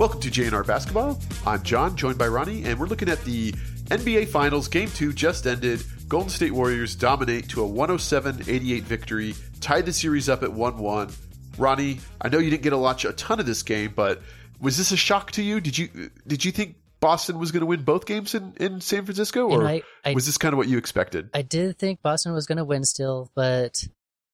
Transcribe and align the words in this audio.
Welcome 0.00 0.20
to 0.20 0.30
JnR 0.30 0.66
Basketball. 0.66 1.20
I'm 1.44 1.62
Jon, 1.62 1.94
joined 1.94 2.16
by 2.16 2.26
Ronnie, 2.26 2.64
and 2.64 2.80
we're 2.80 2.86
looking 2.86 3.10
at 3.10 3.22
the 3.24 3.52
NBA 3.90 4.28
Finals. 4.28 4.66
Game 4.66 4.88
two 4.88 5.12
just 5.12 5.46
ended. 5.46 5.84
Golden 6.08 6.30
State 6.30 6.52
Warriors 6.52 6.96
dominate 6.96 7.50
to 7.50 7.60
a 7.60 7.66
107 7.66 8.44
88 8.48 8.82
victory, 8.84 9.34
tied 9.60 9.84
the 9.84 9.92
series 9.92 10.30
up 10.30 10.42
at 10.42 10.50
1 10.50 10.78
1. 10.78 11.10
Ronnie, 11.58 12.00
I 12.18 12.30
know 12.30 12.38
you 12.38 12.48
didn't 12.48 12.62
get 12.62 12.70
to 12.70 12.78
watch 12.78 13.04
a 13.04 13.12
ton 13.12 13.40
of 13.40 13.44
this 13.44 13.62
game, 13.62 13.92
but 13.94 14.22
was 14.58 14.78
this 14.78 14.90
a 14.90 14.96
shock 14.96 15.32
to 15.32 15.42
you? 15.42 15.60
Did 15.60 15.76
you 15.76 16.10
did 16.26 16.46
you 16.46 16.50
think 16.50 16.76
Boston 17.00 17.38
was 17.38 17.52
going 17.52 17.60
to 17.60 17.66
win 17.66 17.82
both 17.82 18.06
games 18.06 18.34
in, 18.34 18.54
in 18.56 18.80
San 18.80 19.04
Francisco, 19.04 19.50
or 19.50 19.66
I, 19.66 19.82
I, 20.02 20.14
was 20.14 20.24
this 20.24 20.38
kind 20.38 20.54
of 20.54 20.56
what 20.56 20.68
you 20.68 20.78
expected? 20.78 21.28
I 21.34 21.42
did 21.42 21.78
think 21.78 22.00
Boston 22.00 22.32
was 22.32 22.46
going 22.46 22.56
to 22.56 22.64
win 22.64 22.84
still, 22.84 23.30
but 23.34 23.86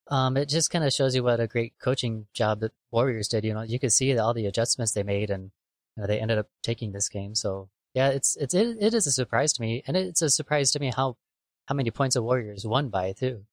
um, 0.09 0.37
it 0.37 0.49
just 0.49 0.71
kind 0.71 0.85
of 0.85 0.93
shows 0.93 1.15
you 1.15 1.23
what 1.23 1.41
a 1.41 1.47
great 1.47 1.75
coaching 1.81 2.27
job 2.33 2.61
that 2.61 2.73
Warriors 2.91 3.29
did. 3.29 3.45
You 3.45 3.55
know, 3.55 3.63
you 3.63 3.79
could 3.79 3.93
see 3.93 4.17
all 4.19 4.35
the 4.35 4.47
adjustments 4.47 4.93
they 4.93 5.03
made, 5.03 5.31
and 5.31 5.51
you 5.97 6.01
know, 6.01 6.07
they 6.07 6.21
ended 6.21 6.39
up 6.39 6.49
taking 6.63 6.93
this 6.93 7.09
game. 7.09 7.35
So 7.35 7.69
yeah, 7.95 8.09
it's 8.09 8.37
it's 8.37 8.55
it, 8.55 8.77
it 8.81 8.95
is 8.95 9.07
a 9.07 9.13
surprise 9.13 9.53
to 9.55 9.63
me, 9.63 9.83
and 9.87 9.97
it's 9.97 10.23
a 10.23 10.31
surprise 10.31 10.71
to 10.73 10.81
me 10.81 10.93
how 10.95 11.17
how 11.67 11.75
many 11.75 11.91
points 11.91 12.15
the 12.15 12.23
Warriors 12.23 12.67
won 12.67 12.89
by 12.89 13.13
too. 13.13 13.45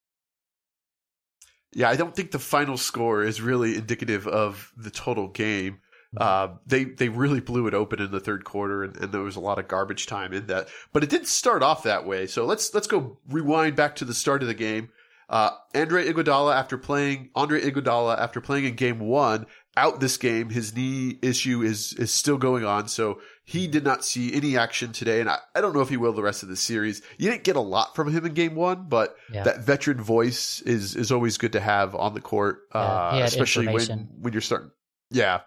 Yeah, 1.73 1.89
I 1.89 1.95
don't 1.95 2.16
think 2.16 2.31
the 2.31 2.39
final 2.39 2.77
score 2.77 3.23
is 3.23 3.41
really 3.41 3.75
indicative 3.75 4.27
of 4.27 4.72
the 4.77 4.91
total 4.91 5.27
game. 5.27 5.80
Uh, 6.16 6.49
they 6.67 6.83
they 6.83 7.09
really 7.09 7.39
blew 7.39 7.66
it 7.66 7.73
open 7.73 7.99
in 7.99 8.11
the 8.11 8.20
third 8.20 8.44
quarter, 8.44 8.83
and, 8.83 8.95
and, 8.97 9.11
there 9.11 9.22
was 9.22 9.35
a 9.35 9.39
lot 9.39 9.58
of 9.58 9.67
garbage 9.67 10.05
time 10.05 10.31
in 10.31 10.45
that. 10.45 10.67
But 10.91 11.03
it 11.03 11.09
didn't 11.09 11.27
start 11.27 11.63
off 11.63 11.81
that 11.83 12.05
way. 12.05 12.27
So 12.27 12.45
let's 12.45 12.72
let's 12.75 12.85
go 12.85 13.17
rewind 13.27 13.75
back 13.75 13.95
to 13.95 14.05
the 14.05 14.13
start 14.13 14.44
of 14.44 14.47
the 14.47 14.53
game. 14.53 14.89
Uh, 15.30 15.52
Andre 15.73 16.12
Iguodala, 16.12 16.55
after 16.55 16.77
playing 16.77 17.30
Andre 17.36 17.62
Iguodala 17.62 18.17
after 18.17 18.42
playing 18.42 18.66
in 18.66 18.75
Game 18.75 19.00
One, 19.00 19.45
out 19.75 20.00
this 20.00 20.17
game. 20.17 20.50
His 20.50 20.75
knee 20.75 21.17
issue 21.22 21.61
is 21.61 21.94
is 21.94 22.11
still 22.11 22.38
going 22.38 22.66
on, 22.66 22.88
so 22.88 23.22
he 23.44 23.67
did 23.67 23.84
not 23.84 24.06
see 24.06 24.34
any 24.34 24.58
action 24.58 24.92
today, 24.92 25.20
and 25.20 25.30
I, 25.30 25.39
I 25.56 25.62
don't 25.62 25.73
know 25.73 25.81
if 25.81 25.89
he 25.89 25.97
will 25.97 26.14
the 26.14 26.23
rest 26.23 26.44
of 26.44 26.50
the 26.50 26.56
series. 26.56 27.02
You 27.17 27.30
didn't 27.30 27.44
get 27.44 27.56
a 27.56 27.62
lot 27.62 27.95
from 27.95 28.12
him 28.12 28.25
in 28.25 28.34
Game 28.34 28.56
One, 28.56 28.88
but 28.88 29.16
yeah. 29.31 29.44
that 29.44 29.59
veteran 29.59 30.02
voice 30.02 30.62
is 30.62 30.95
is 30.95 31.12
always 31.12 31.38
good 31.38 31.53
to 31.53 31.59
have 31.59 31.95
on 31.95 32.14
the 32.14 32.22
court, 32.22 32.62
yeah, 32.73 32.81
uh, 32.81 33.22
especially 33.23 33.67
when 33.67 34.09
when 34.19 34.34
you're 34.34 34.42
starting. 34.42 34.72
Yeah, 35.09 35.42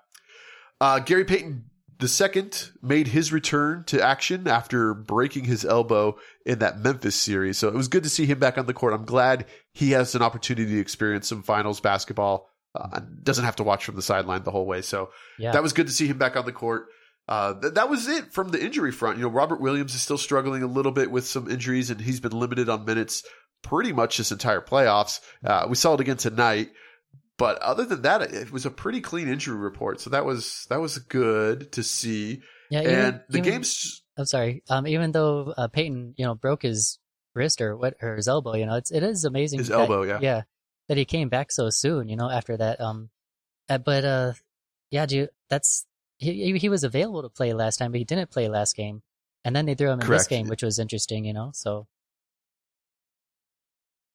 uh, 0.81 1.01
Gary 1.01 1.25
Payton 1.25 1.65
the 1.99 2.09
second 2.09 2.71
made 2.83 3.09
his 3.09 3.33
return 3.33 3.85
to 3.85 4.03
action 4.03 4.47
after 4.47 4.93
breaking 4.93 5.45
his 5.45 5.65
elbow 5.65 6.17
in 6.45 6.59
that 6.59 6.79
Memphis 6.79 7.15
series. 7.15 7.59
So 7.59 7.69
it 7.69 7.75
was 7.75 7.89
good 7.89 8.03
to 8.03 8.11
see 8.11 8.27
him 8.27 8.39
back 8.39 8.59
on 8.59 8.67
the 8.67 8.75
court. 8.75 8.93
I'm 8.93 9.05
glad 9.05 9.47
he 9.73 9.93
has 9.93 10.15
an 10.15 10.23
opportunity 10.23 10.73
to 10.73 10.81
experience 10.81 11.29
some 11.29 11.43
finals 11.43 11.81
basketball. 11.81 12.51
Uh, 12.75 13.01
doesn't 13.23 13.47
have 13.47 13.57
to 13.57 13.63
watch 13.63 13.85
from 13.85 13.97
the 13.97 14.03
sideline 14.03 14.43
the 14.43 14.51
whole 14.51 14.67
way. 14.67 14.83
So 14.83 15.11
yeah. 15.39 15.53
that 15.53 15.63
was 15.63 15.73
good 15.73 15.87
to 15.87 15.93
see 15.93 16.07
him 16.07 16.19
back 16.19 16.37
on 16.37 16.45
the 16.45 16.53
court. 16.53 16.89
Uh, 17.29 17.59
th- 17.59 17.75
that 17.75 17.89
was 17.89 18.07
it 18.07 18.33
from 18.33 18.51
the 18.51 18.63
injury 18.63 18.93
front. 18.93 19.17
You 19.17 19.25
know, 19.25 19.31
Robert 19.31 19.61
Williams 19.61 19.95
is 19.95 20.03
still 20.03 20.19
struggling 20.19 20.63
a 20.63 20.67
little 20.67 20.93
bit 20.93 21.11
with 21.11 21.27
some 21.27 21.51
injuries, 21.51 21.91
and 21.91 22.01
he's 22.01 22.21
been 22.21 22.33
limited 22.33 22.69
on 22.69 22.85
minutes 22.85 23.25
pretty 23.63 23.93
much 23.93 24.19
this 24.19 24.31
entire 24.31 24.61
playoffs. 24.61 25.21
Uh, 25.45 25.67
we 25.69 25.75
saw 25.75 25.95
it 25.95 26.01
again 26.01 26.19
tonight. 26.19 26.71
But 27.39 27.59
other 27.59 27.85
than 27.85 28.03
that, 28.03 28.23
it 28.23 28.51
was 28.51 28.65
a 28.65 28.71
pretty 28.71 29.01
clean 29.01 29.29
injury 29.29 29.57
report. 29.57 30.01
So 30.01 30.11
that 30.11 30.25
was 30.25 30.67
that 30.71 30.81
was 30.81 30.99
good 30.99 31.73
to 31.73 31.83
see. 31.83 32.41
Yeah, 32.71 32.81
and 32.81 33.21
the 33.29 33.39
even, 33.39 33.51
game's. 33.51 34.03
I'm 34.17 34.25
sorry. 34.25 34.63
Um, 34.71 34.87
even 34.87 35.13
though 35.13 35.53
uh, 35.57 35.69
Payton, 35.69 36.15
you 36.17 36.25
know, 36.25 36.35
broke 36.35 36.63
his 36.63 36.99
wrist 37.35 37.61
or 37.61 37.77
what 37.77 37.95
or 38.01 38.17
his 38.17 38.29
elbow, 38.29 38.55
you 38.55 38.65
know, 38.65 38.77
it's 38.77 38.91
it 38.91 39.03
is 39.03 39.25
amazing. 39.25 39.59
His 39.59 39.69
that, 39.69 39.81
elbow, 39.81 40.03
yeah, 40.03 40.19
yeah, 40.23 40.43
that 40.89 40.97
he 40.97 41.05
came 41.05 41.29
back 41.29 41.53
so 41.53 41.69
soon. 41.69 42.09
You 42.09 42.17
know, 42.17 42.31
after 42.31 42.57
that. 42.57 42.81
Um, 42.81 43.11
uh, 43.69 43.79
but 43.79 44.05
uh, 44.05 44.33
yeah, 44.91 45.07
you, 45.09 45.29
that's 45.51 45.85
he 46.17 46.57
he 46.59 46.69
was 46.71 46.85
available 46.85 47.23
to 47.23 47.29
play 47.29 47.53
last 47.53 47.77
time, 47.77 47.93
but 47.93 47.99
he 47.99 48.05
didn't 48.05 48.31
play 48.31 48.49
last 48.49 48.77
game, 48.77 49.03
and 49.45 49.55
then 49.55 49.67
they 49.67 49.75
threw 49.75 49.91
him 49.91 50.01
in 50.01 50.07
Correct. 50.07 50.21
this 50.21 50.29
game, 50.29 50.49
which 50.49 50.63
was 50.63 50.79
interesting. 50.79 51.27
You 51.27 51.35
know, 51.35 51.51
so 51.53 51.87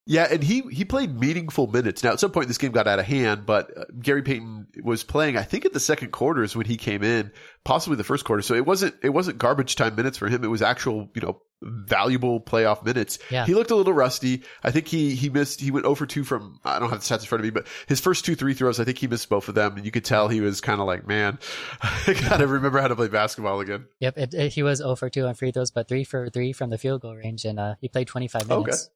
yeah, 0.06 0.28
and 0.31 0.44
he 0.44 0.62
he 0.72 0.84
played 0.84 1.19
meaningful 1.19 1.67
minutes. 1.67 2.03
Now, 2.03 2.13
at 2.13 2.19
some 2.19 2.31
point, 2.31 2.47
this 2.47 2.57
game 2.57 2.72
got 2.72 2.88
out 2.88 2.97
of 2.97 3.06
hand, 3.06 3.45
but 3.45 3.78
uh, 3.78 3.85
Gary 4.00 4.23
Payton 4.23 4.67
was 4.84 5.03
playing. 5.03 5.38
I 5.38 5.44
think 5.44 5.66
at 5.66 5.73
the 5.73 5.79
second 5.79 6.12
quarters 6.12 6.56
when 6.56 6.66
he 6.66 6.78
came 6.78 7.03
in, 7.03 7.31
possibly 7.63 7.97
the 7.97 8.03
first 8.03 8.25
quarter. 8.25 8.41
So 8.41 8.56
it 8.56 8.66
wasn't 8.66 8.95
it 9.03 9.09
wasn't 9.09 9.38
garbage 9.38 9.75
time 9.75 9.95
minutes 9.95 10.17
for 10.17 10.28
him. 10.28 10.44
It 10.44 10.47
was 10.47 10.63
actual, 10.63 11.12
you 11.13 11.22
know, 11.22 11.41
valuable 11.62 12.41
playoff 12.41 12.84
minutes. 12.84 13.19
Yeah. 13.29 13.45
He 13.45 13.53
looked 13.53 13.69
a 13.69 13.75
little 13.75 13.94
rusty. 13.94 14.41
I 14.63 14.72
think 14.72 14.88
he 14.88 15.13
he 15.13 15.29
missed. 15.29 15.62
He 15.62 15.69
went 15.69 15.85
over 15.85 16.07
two 16.07 16.23
from. 16.23 16.59
I 16.66 16.79
don't 16.79 16.89
have 16.89 17.01
the 17.01 17.06
stats 17.06 17.19
in 17.19 17.28
front 17.28 17.41
of 17.41 17.45
me, 17.45 17.51
but 17.51 17.68
his 17.88 18.00
first 18.00 18.25
two 18.25 18.35
three 18.35 18.56
throws, 18.56 18.79
I 18.79 18.85
think 18.85 18.97
he 18.97 19.06
missed 19.06 19.29
both 19.29 19.50
of 19.50 19.56
them, 19.56 19.78
and 19.78 19.85
you 19.85 19.91
could 19.91 20.06
tell 20.06 20.28
he 20.28 20.41
was 20.41 20.62
kind 20.62 20.81
of 20.81 20.88
like, 20.88 21.06
man, 21.06 21.38
I 21.81 22.16
gotta 22.28 22.47
remember 22.47 22.81
how 22.81 22.88
to 22.88 22.95
play 22.95 23.07
basketball 23.07 23.59
again. 23.59 23.85
Yep, 24.00 24.18
it, 24.18 24.33
it, 24.33 24.53
he 24.53 24.63
was 24.63 24.79
0 24.79 24.95
for 24.95 25.12
two 25.12 25.28
on 25.28 25.35
free 25.35 25.51
throws, 25.51 25.69
but 25.69 25.88
three 25.88 26.03
for 26.03 26.28
three 26.31 26.53
from 26.53 26.72
the 26.72 26.79
field 26.79 27.01
goal 27.01 27.16
range, 27.16 27.45
and 27.45 27.59
uh, 27.59 27.75
he 27.79 27.88
played 27.88 28.07
25 28.07 28.47
minutes. 28.47 28.85
Okay. 28.85 28.91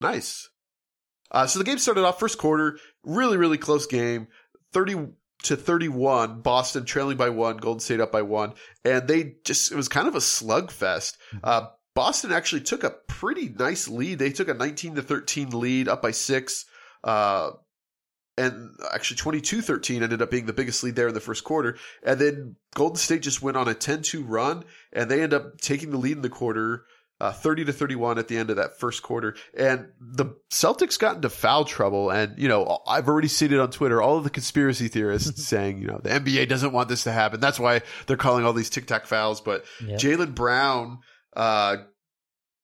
Nice. 0.00 0.48
Uh, 1.30 1.46
so 1.46 1.58
the 1.58 1.64
game 1.64 1.78
started 1.78 2.04
off 2.04 2.20
first 2.20 2.38
quarter, 2.38 2.78
really, 3.02 3.36
really 3.36 3.58
close 3.58 3.86
game, 3.86 4.28
30 4.72 5.08
to 5.44 5.56
31, 5.56 6.40
Boston 6.40 6.84
trailing 6.84 7.16
by 7.16 7.30
one, 7.30 7.56
Golden 7.56 7.80
State 7.80 8.00
up 8.00 8.12
by 8.12 8.22
one. 8.22 8.54
And 8.84 9.06
they 9.08 9.34
just, 9.44 9.72
it 9.72 9.76
was 9.76 9.88
kind 9.88 10.08
of 10.08 10.14
a 10.14 10.20
slugfest. 10.20 11.16
Mm-hmm. 11.32 11.38
Uh, 11.42 11.66
Boston 11.94 12.32
actually 12.32 12.60
took 12.60 12.84
a 12.84 12.90
pretty 12.90 13.48
nice 13.48 13.88
lead. 13.88 14.18
They 14.18 14.30
took 14.30 14.48
a 14.48 14.54
19 14.54 14.96
to 14.96 15.02
13 15.02 15.50
lead 15.50 15.88
up 15.88 16.02
by 16.02 16.10
six. 16.10 16.66
Uh, 17.02 17.52
and 18.38 18.70
actually 18.92 19.16
22-13 19.16 20.02
ended 20.02 20.20
up 20.20 20.30
being 20.30 20.44
the 20.44 20.52
biggest 20.52 20.82
lead 20.84 20.94
there 20.94 21.08
in 21.08 21.14
the 21.14 21.20
first 21.20 21.42
quarter. 21.42 21.78
And 22.02 22.20
then 22.20 22.56
Golden 22.74 22.96
State 22.96 23.22
just 23.22 23.40
went 23.40 23.56
on 23.56 23.66
a 23.66 23.74
10-2 23.74 24.24
run 24.26 24.64
and 24.92 25.10
they 25.10 25.22
end 25.22 25.32
up 25.32 25.58
taking 25.58 25.90
the 25.90 25.96
lead 25.96 26.16
in 26.16 26.22
the 26.22 26.28
quarter 26.28 26.84
uh, 27.20 27.32
30 27.32 27.66
to 27.66 27.72
31 27.72 28.18
at 28.18 28.28
the 28.28 28.36
end 28.36 28.50
of 28.50 28.56
that 28.56 28.78
first 28.78 29.02
quarter. 29.02 29.36
And 29.56 29.88
the 30.00 30.36
Celtics 30.50 30.98
got 30.98 31.16
into 31.16 31.30
foul 31.30 31.64
trouble. 31.64 32.10
And, 32.10 32.38
you 32.38 32.48
know, 32.48 32.80
I've 32.86 33.08
already 33.08 33.28
seen 33.28 33.52
it 33.52 33.60
on 33.60 33.70
Twitter, 33.70 34.02
all 34.02 34.18
of 34.18 34.24
the 34.24 34.30
conspiracy 34.30 34.88
theorists 34.88 35.44
saying, 35.46 35.80
you 35.80 35.86
know, 35.86 36.00
the 36.02 36.10
NBA 36.10 36.48
doesn't 36.48 36.72
want 36.72 36.88
this 36.88 37.04
to 37.04 37.12
happen. 37.12 37.40
That's 37.40 37.58
why 37.58 37.82
they're 38.06 38.16
calling 38.16 38.44
all 38.44 38.52
these 38.52 38.70
tic 38.70 38.86
tac 38.86 39.06
fouls. 39.06 39.40
But 39.40 39.64
yep. 39.84 39.98
Jaylen 39.98 40.34
Brown, 40.34 40.98
uh, 41.34 41.78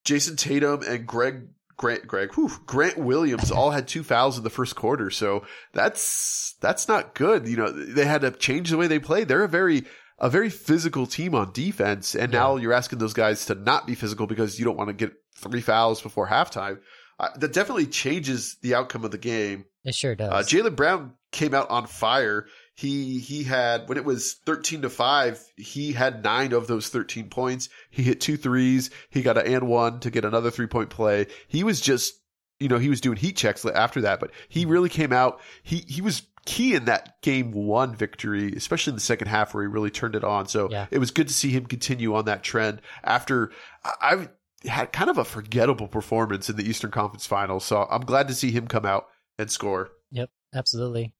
Jayson 0.05 0.37
Tatum 0.37 0.83
and 0.87 1.07
Greg 1.07 1.49
Grant, 1.79 2.07
Greg, 2.07 2.35
whew, 2.35 2.51
Grant 2.67 2.99
Williams 2.99 3.51
all 3.51 3.71
had 3.71 3.89
two 3.89 4.05
fouls 4.05 4.39
in 4.39 4.45
the 4.45 4.51
first 4.51 4.77
quarter. 4.77 5.11
So 5.11 5.45
that's, 5.73 6.55
that's 6.61 6.87
not 6.87 7.15
good. 7.15 7.49
You 7.49 7.57
know, 7.57 7.73
they 7.73 8.05
had 8.05 8.21
to 8.21 8.31
change 8.31 8.71
the 8.71 8.77
way 8.77 8.87
they 8.87 8.99
played. 8.99 9.27
They're 9.27 9.43
a 9.43 9.49
very 9.49 9.85
a 10.19 10.31
very 10.31 10.51
physical 10.51 11.07
team 11.07 11.35
on 11.35 11.53
defense, 11.53 12.15
and 12.15 12.33
yeah. 12.33 12.39
now 12.39 12.57
you're 12.57 12.73
asking 12.73 12.99
those 12.99 13.13
guys 13.13 13.47
to 13.47 13.55
not 13.55 13.87
be 13.87 13.95
physical 13.95 14.27
because 14.27 14.59
you 14.59 14.65
don't 14.65 14.77
want 14.77 14.89
to 14.89 14.95
get 14.95 15.13
three 15.37 15.61
fouls 15.61 16.01
before 16.01 16.29
halftime. 16.29 16.79
Uh, 17.19 17.29
that 17.37 17.53
definitely 17.53 17.87
changes 17.87 18.57
the 18.63 18.75
outcome 18.75 19.05
of 19.05 19.11
the 19.11 19.19
game. 19.19 19.65
It 19.85 19.95
sure 19.95 20.15
does. 20.15 20.33
Uh, 20.33 20.39
Jaylen 20.39 20.77
Brown 20.77 21.15
came 21.31 21.55
out 21.55 21.71
on 21.71 21.87
fire. 21.87 22.47
He 22.75 23.19
he 23.19 23.45
had 23.45 23.89
when 23.89 23.99
it 23.99 24.05
was 24.05 24.35
thirteen 24.47 24.83
to 24.83 24.91
five, 24.91 25.45
he 25.57 25.93
had 25.93 26.25
nine 26.25 26.53
of 26.53 26.67
those 26.67 26.89
thirteen 26.89 27.29
points. 27.29 27.69
He 27.91 28.03
hit 28.03 28.21
two 28.21 28.37
threes. 28.37 28.91
He 29.11 29.23
got 29.23 29.39
an 29.39 29.53
and 29.53 29.69
one 29.69 30.01
to 30.01 30.11
get 30.11 30.25
another 30.25 30.51
three 30.51 30.67
point 30.67 30.91
play. 30.91 31.27
He 31.49 31.65
was 31.65 31.81
just 31.81 32.15
you 32.59 32.69
know 32.69 32.79
he 32.79 32.89
was 32.89 33.01
doing 33.01 33.19
heat 33.19 33.37
checks 33.37 33.65
after 33.67 34.01
that, 34.03 34.21
but 34.21 34.31
he 34.49 34.65
really 34.65 34.89
came 34.89 35.13
out. 35.13 35.41
He 35.63 35.85
he 35.87 36.01
was 36.01 36.23
key 36.45 36.75
in 36.75 36.87
that 36.87 37.21
game 37.23 37.53
one 37.53 37.95
victory, 37.95 38.53
especially 38.57 38.93
in 38.93 38.97
the 38.97 39.01
second 39.01 39.29
half 39.29 39.55
where 39.55 39.63
he 39.63 39.69
really 39.69 39.91
turned 39.91 40.17
it 40.17 40.25
on. 40.25 40.47
So 40.49 40.69
yeah. 40.71 40.87
it 40.91 40.99
was 40.99 41.11
good 41.11 41.29
to 41.29 41.35
see 41.35 41.51
him 41.51 41.67
continue 41.67 42.15
on 42.15 42.25
that 42.25 42.43
trend 42.43 42.83
after 43.05 43.53
I 43.85 44.29
had 44.65 44.93
kind 44.93 45.11
of 45.11 45.19
a 45.19 45.25
forgettable 45.25 45.89
performance 45.89 46.49
in 46.49 46.57
the 46.57 46.69
Eastern 46.69 46.91
Conference 46.91 47.27
Finals. 47.27 47.65
So 47.65 47.87
I'm 47.91 48.03
glad 48.03 48.29
to 48.29 48.35
see 48.35 48.51
him 48.51 48.67
come 48.67 48.87
out 48.87 49.07
and 49.39 49.51
score. 49.51 49.91
Yep, 50.11 50.31
absolutely. 50.55 51.15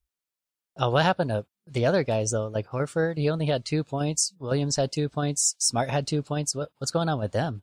Uh, 0.81 0.89
what 0.89 1.03
happened 1.03 1.29
to 1.29 1.45
the 1.67 1.85
other 1.85 2.03
guys 2.03 2.31
though? 2.31 2.47
Like 2.47 2.67
Horford, 2.67 3.17
he 3.17 3.29
only 3.29 3.45
had 3.45 3.65
two 3.65 3.83
points. 3.83 4.33
Williams 4.39 4.75
had 4.75 4.91
two 4.91 5.09
points. 5.09 5.55
Smart 5.59 5.89
had 5.89 6.07
two 6.07 6.21
points. 6.21 6.55
What 6.55 6.69
what's 6.77 6.91
going 6.91 7.09
on 7.09 7.19
with 7.19 7.31
them? 7.31 7.61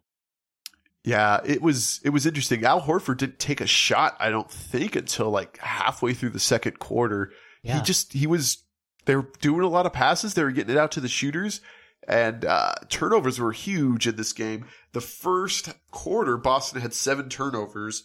Yeah, 1.05 1.41
it 1.45 1.63
was 1.63 2.01
it 2.05 2.11
was 2.11 2.27
interesting. 2.27 2.65
Al 2.65 2.83
Horford 2.83 3.19
didn't 3.19 3.39
take 3.39 3.61
a 3.61 3.67
shot, 3.67 4.17
I 4.21 4.31
don't 4.31 4.51
think, 4.51 4.97
until 4.97 5.31
like 5.31 5.59
halfway 5.59 6.13
through 6.15 6.31
the 6.31 6.41
second 6.41 6.79
quarter. 6.79 7.33
Yeah. 7.63 7.79
He 7.79 7.83
just 7.83 8.13
he 8.13 8.27
was 8.27 8.65
they 9.07 9.17
were 9.17 9.29
doing 9.41 9.63
a 9.63 9.69
lot 9.69 9.87
of 9.87 9.93
passes. 9.93 10.35
They 10.35 10.45
were 10.45 10.51
getting 10.51 10.75
it 10.75 10.79
out 10.79 10.93
to 10.93 11.01
the 11.01 11.09
shooters, 11.09 11.61
and 12.07 12.45
uh, 12.45 12.75
turnovers 12.89 13.39
were 13.39 13.53
huge 13.53 14.07
in 14.07 14.17
this 14.17 14.33
game. 14.33 14.67
The 14.93 15.01
first 15.01 15.71
quarter, 15.91 16.37
Boston 16.37 16.81
had 16.81 16.95
seven 16.95 17.29
turnovers. 17.29 18.05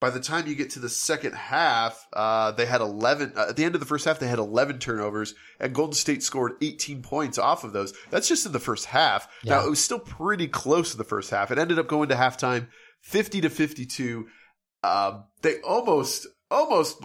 By 0.00 0.10
the 0.10 0.20
time 0.20 0.46
you 0.46 0.54
get 0.54 0.70
to 0.70 0.80
the 0.80 0.90
second 0.90 1.34
half, 1.34 2.06
uh, 2.12 2.50
they 2.50 2.66
had 2.66 2.82
11. 2.82 3.32
Uh, 3.36 3.46
at 3.48 3.56
the 3.56 3.64
end 3.64 3.74
of 3.74 3.80
the 3.80 3.86
first 3.86 4.04
half, 4.04 4.18
they 4.18 4.26
had 4.26 4.38
11 4.38 4.78
turnovers, 4.78 5.34
and 5.58 5.74
Golden 5.74 5.94
State 5.94 6.22
scored 6.22 6.52
18 6.60 7.00
points 7.00 7.38
off 7.38 7.64
of 7.64 7.72
those. 7.72 7.94
That's 8.10 8.28
just 8.28 8.44
in 8.44 8.52
the 8.52 8.60
first 8.60 8.86
half. 8.86 9.28
Yeah. 9.42 9.54
Now, 9.54 9.66
it 9.66 9.70
was 9.70 9.82
still 9.82 10.00
pretty 10.00 10.48
close 10.48 10.90
to 10.90 10.98
the 10.98 11.04
first 11.04 11.30
half. 11.30 11.50
It 11.50 11.58
ended 11.58 11.78
up 11.78 11.86
going 11.86 12.10
to 12.10 12.16
halftime 12.16 12.68
50 13.00 13.42
to 13.42 13.50
52. 13.50 14.26
Um, 14.82 15.24
they 15.40 15.60
almost 15.62 16.26
almost 16.54 17.00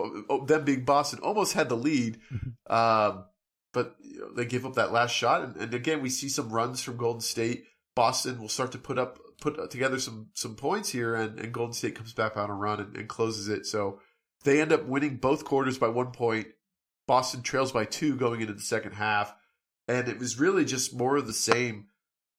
them 0.48 0.66
being 0.66 0.86
Boston 0.86 1.20
almost 1.22 1.54
had 1.54 1.70
the 1.70 1.76
lead. 1.76 2.20
Mm-hmm. 2.32 2.74
Um, 2.74 3.26
but 3.74 3.96
you 4.02 4.20
know, 4.20 4.34
they 4.34 4.46
give 4.46 4.66
up 4.66 4.76
that 4.76 4.92
last 4.92 5.12
shot. 5.12 5.44
And, 5.44 5.56
and 5.58 5.74
again, 5.74 6.02
we 6.02 6.10
see 6.10 6.30
some 6.30 6.50
runs 6.50 6.82
from 6.82 6.98
Golden 6.98 7.22
State. 7.22 7.66
Boston 7.96 8.40
will 8.40 8.50
start 8.50 8.72
to 8.72 8.78
put 8.78 8.98
up 8.98 9.20
put 9.42 9.72
together 9.72 10.00
some 10.00 10.30
some 10.34 10.56
points 10.56 10.90
here, 10.90 11.16
and, 11.16 11.40
and 11.40 11.54
Golden 11.54 11.74
State 11.74 11.96
comes 11.96 12.14
back 12.14 12.38
on 12.38 12.50
a 12.50 12.56
run 12.56 12.80
and, 12.80 12.96
and 12.96 13.10
closes 13.10 13.48
it. 13.48 13.66
So 13.66 14.00
they 14.44 14.62
end 14.62 14.72
up 14.72 14.86
winning 14.86 15.18
both 15.18 15.46
quarters 15.46 15.78
by 15.78 15.88
one 15.88 16.12
point. 16.12 16.48
Boston 17.08 17.42
trails 17.42 17.72
by 17.72 17.86
two 17.86 18.16
going 18.16 18.42
into 18.42 18.54
the 18.54 18.62
second 18.62 18.94
half, 18.94 19.34
and 19.88 20.08
it 20.08 20.20
was 20.20 20.40
really 20.40 20.66
just 20.66 20.96
more 20.96 21.18
of 21.18 21.28
the 21.28 21.34
same. 21.34 21.88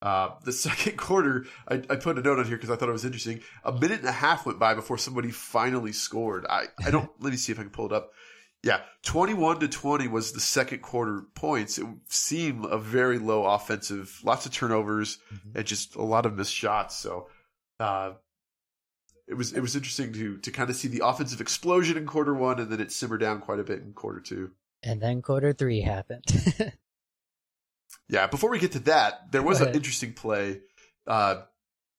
Uh, 0.02 0.30
the 0.44 0.52
second 0.68 0.96
quarter, 0.96 1.46
I, 1.68 1.74
I, 1.90 1.96
put 1.96 2.18
a 2.18 2.22
note 2.22 2.38
on 2.38 2.46
here 2.46 2.56
because 2.56 2.70
I 2.70 2.76
thought 2.76 2.88
it 2.88 2.92
was 2.92 3.04
interesting. 3.04 3.40
A 3.64 3.72
minute 3.72 4.00
and 4.00 4.08
a 4.08 4.12
half 4.12 4.46
went 4.46 4.58
by 4.58 4.74
before 4.74 4.98
somebody 4.98 5.30
finally 5.30 5.92
scored. 5.92 6.46
I, 6.48 6.66
I 6.84 6.90
don't, 6.90 7.10
let 7.20 7.30
me 7.30 7.36
see 7.36 7.52
if 7.52 7.58
I 7.58 7.62
can 7.62 7.70
pull 7.70 7.86
it 7.86 7.92
up. 7.92 8.12
Yeah, 8.62 8.80
21 9.04 9.60
to 9.60 9.68
20 9.68 10.08
was 10.08 10.32
the 10.32 10.40
second 10.40 10.82
quarter 10.82 11.22
points. 11.34 11.78
It 11.78 11.86
seemed 12.08 12.66
a 12.66 12.76
very 12.76 13.18
low 13.18 13.44
offensive, 13.44 14.20
lots 14.22 14.44
of 14.44 14.52
turnovers 14.52 15.18
mm-hmm. 15.32 15.56
and 15.56 15.66
just 15.66 15.96
a 15.96 16.02
lot 16.02 16.26
of 16.26 16.36
missed 16.36 16.52
shots. 16.52 16.96
So, 16.96 17.28
uh, 17.78 18.12
it 19.26 19.34
was 19.34 19.52
it 19.52 19.60
was 19.60 19.76
interesting 19.76 20.12
to 20.12 20.38
to 20.38 20.50
kind 20.50 20.68
of 20.68 20.76
see 20.76 20.88
the 20.88 21.06
offensive 21.06 21.40
explosion 21.40 21.96
in 21.96 22.04
quarter 22.04 22.34
one, 22.34 22.58
and 22.58 22.68
then 22.70 22.80
it 22.80 22.90
simmered 22.90 23.20
down 23.20 23.40
quite 23.40 23.60
a 23.60 23.64
bit 23.64 23.80
in 23.80 23.92
quarter 23.92 24.20
two. 24.20 24.50
And 24.82 25.00
then 25.00 25.22
quarter 25.22 25.52
three 25.52 25.80
happened. 25.80 26.24
yeah, 28.08 28.26
before 28.26 28.50
we 28.50 28.58
get 28.58 28.72
to 28.72 28.80
that, 28.80 29.32
there 29.32 29.42
was 29.42 29.60
an 29.60 29.74
interesting 29.74 30.12
play. 30.12 30.60
Uh, 31.06 31.42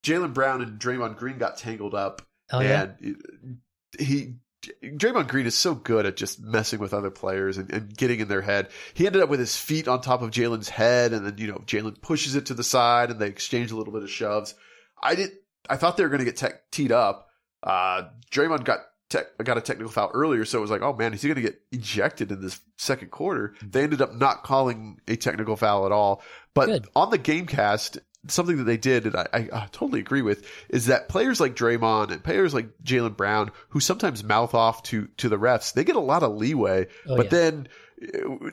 Jaylen 0.04 0.34
Brown 0.34 0.62
and 0.62 0.80
Draymond 0.80 1.18
Green 1.18 1.38
got 1.38 1.58
tangled 1.58 1.94
up, 1.94 2.22
oh, 2.52 2.60
and 2.60 2.96
yeah? 3.02 4.04
he 4.04 4.36
Draymond 4.84 5.28
Green 5.28 5.48
is 5.48 5.56
so 5.56 5.74
good 5.74 6.06
at 6.06 6.18
just 6.18 6.40
messing 6.40 6.80
with 6.80 6.94
other 6.94 7.10
players 7.10 7.58
and, 7.58 7.72
and, 7.72 7.98
getting 7.98 8.20
in 8.20 8.28
their 8.28 8.42
head. 8.42 8.70
He 8.94 9.08
ended 9.08 9.22
up 9.22 9.30
with 9.30 9.40
his 9.40 9.58
feet 9.58 9.88
on 9.88 10.02
top 10.02 10.22
of 10.22 10.30
Jaylen's 10.30 10.70
head, 10.70 11.14
and 11.14 11.26
then 11.26 11.38
you 11.38 11.48
know 11.48 11.60
Jaylen 11.66 12.00
pushes 12.02 12.36
it 12.36 12.48
to 12.48 12.54
the 12.54 12.64
side, 12.64 13.10
and 13.10 13.20
they 13.20 13.28
exchange 13.28 13.72
a 13.72 13.76
little 13.76 13.94
bit 13.94 14.04
of 14.04 14.10
shoves. 14.10 14.54
I 15.02 15.16
didn't. 15.16 15.34
I 15.70 15.78
thought 15.78 15.98
they 15.98 16.04
were 16.04 16.10
going 16.10 16.20
to 16.20 16.26
get 16.26 16.38
te- 16.38 16.60
teed 16.72 16.92
up. 16.92 17.30
Uh, 17.64 18.04
Draymond 18.32 18.64
got 18.64 18.80
te- 19.12 19.44
got 19.44 19.58
a 19.58 19.62
technical 19.62 19.92
foul 19.92 20.10
earlier, 20.14 20.46
so 20.46 20.58
it 20.58 20.62
was 20.62 20.72
like, 20.72 20.82
oh 20.82 20.94
man, 20.94 21.14
is 21.14 21.22
he 21.22 21.28
going 21.28 21.36
to 21.36 21.42
get 21.42 21.62
ejected 21.72 22.32
in 22.32 22.42
this 22.42 22.60
second 22.78 23.12
quarter? 23.12 23.50
Mm-hmm. 23.58 23.70
They 23.72 23.84
ended 23.84 24.02
up 24.02 24.16
not 24.16 24.44
calling 24.44 25.00
a 25.08 25.16
technical 25.16 25.56
foul 25.56 25.86
at 25.86 25.92
all. 25.92 26.22
But 26.54 26.66
Good. 26.68 26.88
on 26.96 27.12
the 27.12 27.20
GameCast, 27.20 28.00
something 28.28 28.58
that 28.58 28.64
they 28.64 28.78
did, 28.78 29.06
and 29.06 29.16
I, 29.16 29.28
I, 29.34 29.50
I, 29.54 29.68
totally 29.72 30.00
agree 30.00 30.22
with, 30.22 30.46
is 30.70 30.88
that 30.88 31.10
players 31.10 31.40
like 31.40 31.56
Draymond 31.56 32.12
and 32.12 32.24
players 32.24 32.54
like 32.54 32.70
Jaylen 32.84 33.16
Brown, 33.16 33.52
who 33.70 33.80
sometimes 33.80 34.24
mouth 34.24 34.54
off 34.54 34.84
to 34.84 35.08
to 35.18 35.30
the 35.30 35.38
refs, 35.38 35.74
they 35.74 35.84
get 35.84 35.96
a 35.96 36.02
lot 36.02 36.24
of 36.24 36.36
leeway. 36.36 36.88
Oh, 37.08 37.18
but 37.18 37.26
yeah. 37.26 37.30
then, 37.30 37.68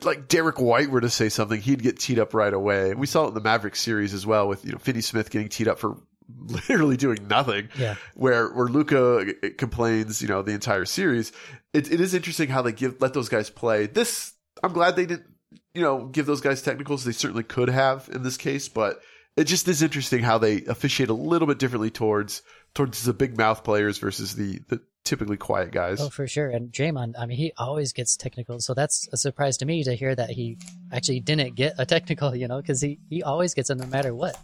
like 0.03 0.27
Derrick 0.27 0.59
White 0.59 0.89
were 0.89 1.01
to 1.01 1.09
say 1.09 1.29
something, 1.29 1.59
he'd 1.59 1.83
get 1.83 1.99
teed 1.99 2.19
up 2.19 2.33
right 2.33 2.53
away. 2.53 2.91
And 2.91 2.99
we 2.99 3.07
saw 3.07 3.25
it 3.25 3.29
in 3.29 3.33
the 3.33 3.41
Mavericks 3.41 3.81
series 3.81 4.13
as 4.13 4.25
well, 4.25 4.47
with 4.47 4.65
you 4.65 4.71
know 4.71 4.77
Finney 4.77 5.01
Smith 5.01 5.29
getting 5.29 5.49
teed 5.49 5.67
up 5.67 5.79
for 5.79 5.97
literally 6.37 6.97
doing 6.97 7.27
nothing. 7.27 7.69
Yeah. 7.77 7.95
Where 8.15 8.49
where 8.49 8.67
Luka 8.67 9.33
uh, 9.43 9.49
complains, 9.57 10.21
you 10.21 10.27
know, 10.27 10.41
the 10.41 10.51
entire 10.51 10.85
series. 10.85 11.31
It, 11.73 11.91
it 11.91 12.01
is 12.01 12.13
interesting 12.13 12.49
how 12.49 12.61
they 12.61 12.71
give 12.71 13.01
let 13.01 13.13
those 13.13 13.29
guys 13.29 13.49
play. 13.49 13.87
This 13.87 14.33
I'm 14.63 14.73
glad 14.73 14.95
they 14.95 15.05
didn't, 15.05 15.27
you 15.73 15.81
know, 15.81 16.05
give 16.05 16.25
those 16.25 16.41
guys 16.41 16.61
technicals. 16.61 17.03
They 17.03 17.11
certainly 17.11 17.43
could 17.43 17.69
have 17.69 18.09
in 18.11 18.23
this 18.23 18.37
case, 18.37 18.67
but 18.67 19.01
it 19.37 19.45
just 19.45 19.67
is 19.67 19.81
interesting 19.81 20.23
how 20.23 20.37
they 20.37 20.63
officiate 20.65 21.09
a 21.09 21.13
little 21.13 21.47
bit 21.47 21.59
differently 21.59 21.89
towards 21.89 22.41
towards 22.73 23.03
the 23.03 23.13
big 23.13 23.37
mouth 23.37 23.63
players 23.63 23.97
versus 23.97 24.35
the 24.35 24.59
the 24.67 24.81
typically 25.05 25.37
quiet 25.37 25.71
guys. 25.71 26.01
Oh, 26.01 26.09
for 26.09 26.27
sure. 26.27 26.49
And 26.49 26.71
Draymond, 26.71 27.13
I 27.17 27.25
mean, 27.25 27.37
he 27.37 27.53
always 27.57 27.93
gets 27.93 28.17
technical, 28.17 28.59
so 28.59 28.73
that's 28.73 29.07
a 29.11 29.17
surprise 29.17 29.57
to 29.57 29.65
me 29.65 29.83
to 29.83 29.95
hear 29.95 30.13
that 30.13 30.29
he 30.29 30.57
actually 30.91 31.21
didn't 31.21 31.55
get 31.55 31.73
a 31.77 31.85
technical. 31.85 32.35
You 32.39 32.47
know, 32.47 32.61
because 32.61 32.81
he 32.81 32.99
he 33.09 33.23
always 33.23 33.53
gets 33.53 33.67
them 33.69 33.79
no 33.79 33.85
matter 33.85 34.13
what. 34.13 34.37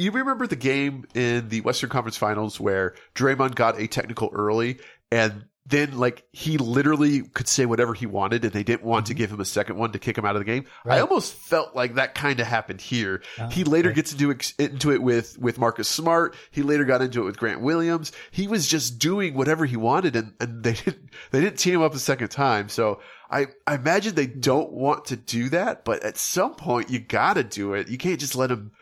You 0.00 0.10
remember 0.12 0.46
the 0.46 0.56
game 0.56 1.06
in 1.14 1.48
the 1.48 1.60
Western 1.60 1.90
Conference 1.90 2.16
Finals 2.16 2.58
where 2.58 2.94
Draymond 3.14 3.54
got 3.54 3.78
a 3.78 3.86
technical 3.86 4.30
early 4.32 4.78
and 5.10 5.44
then 5.66 5.96
like 5.98 6.24
he 6.32 6.58
literally 6.58 7.22
could 7.22 7.46
say 7.46 7.66
whatever 7.66 7.94
he 7.94 8.06
wanted 8.06 8.44
and 8.44 8.52
they 8.52 8.62
didn't 8.62 8.82
want 8.82 9.06
to 9.06 9.12
mm-hmm. 9.12 9.18
give 9.18 9.32
him 9.32 9.40
a 9.40 9.44
second 9.44 9.76
one 9.76 9.92
to 9.92 9.98
kick 9.98 10.16
him 10.16 10.24
out 10.24 10.34
of 10.34 10.40
the 10.40 10.44
game. 10.44 10.64
Right. 10.84 10.96
I 10.96 11.00
almost 11.00 11.34
felt 11.34 11.76
like 11.76 11.94
that 11.94 12.14
kind 12.14 12.40
of 12.40 12.46
happened 12.46 12.80
here. 12.80 13.22
Oh, 13.38 13.48
he 13.48 13.64
later 13.64 13.90
right. 13.90 13.96
gets 13.96 14.12
into 14.12 14.34
into 14.58 14.90
it 14.92 15.02
with 15.02 15.38
with 15.38 15.58
Marcus 15.58 15.88
Smart. 15.88 16.34
He 16.50 16.62
later 16.62 16.84
got 16.84 17.02
into 17.02 17.22
it 17.22 17.24
with 17.24 17.38
Grant 17.38 17.60
Williams. 17.60 18.12
He 18.30 18.48
was 18.48 18.66
just 18.66 18.98
doing 18.98 19.34
whatever 19.34 19.64
he 19.64 19.76
wanted 19.76 20.16
and 20.16 20.32
and 20.40 20.62
they 20.62 20.72
didn't 20.72 21.10
they 21.30 21.40
didn't 21.40 21.58
team 21.58 21.76
him 21.76 21.82
up 21.82 21.94
a 21.94 21.98
second 21.98 22.28
time. 22.28 22.68
So 22.68 23.00
I, 23.30 23.46
I 23.66 23.76
imagine 23.76 24.14
they 24.14 24.26
don't 24.26 24.72
want 24.72 25.06
to 25.06 25.16
do 25.16 25.50
that, 25.50 25.84
but 25.84 26.02
at 26.02 26.16
some 26.16 26.54
point 26.54 26.90
you 26.90 26.98
gotta 26.98 27.44
do 27.44 27.74
it. 27.74 27.88
You 27.88 27.98
can't 27.98 28.18
just 28.18 28.34
let 28.34 28.50
him 28.50 28.72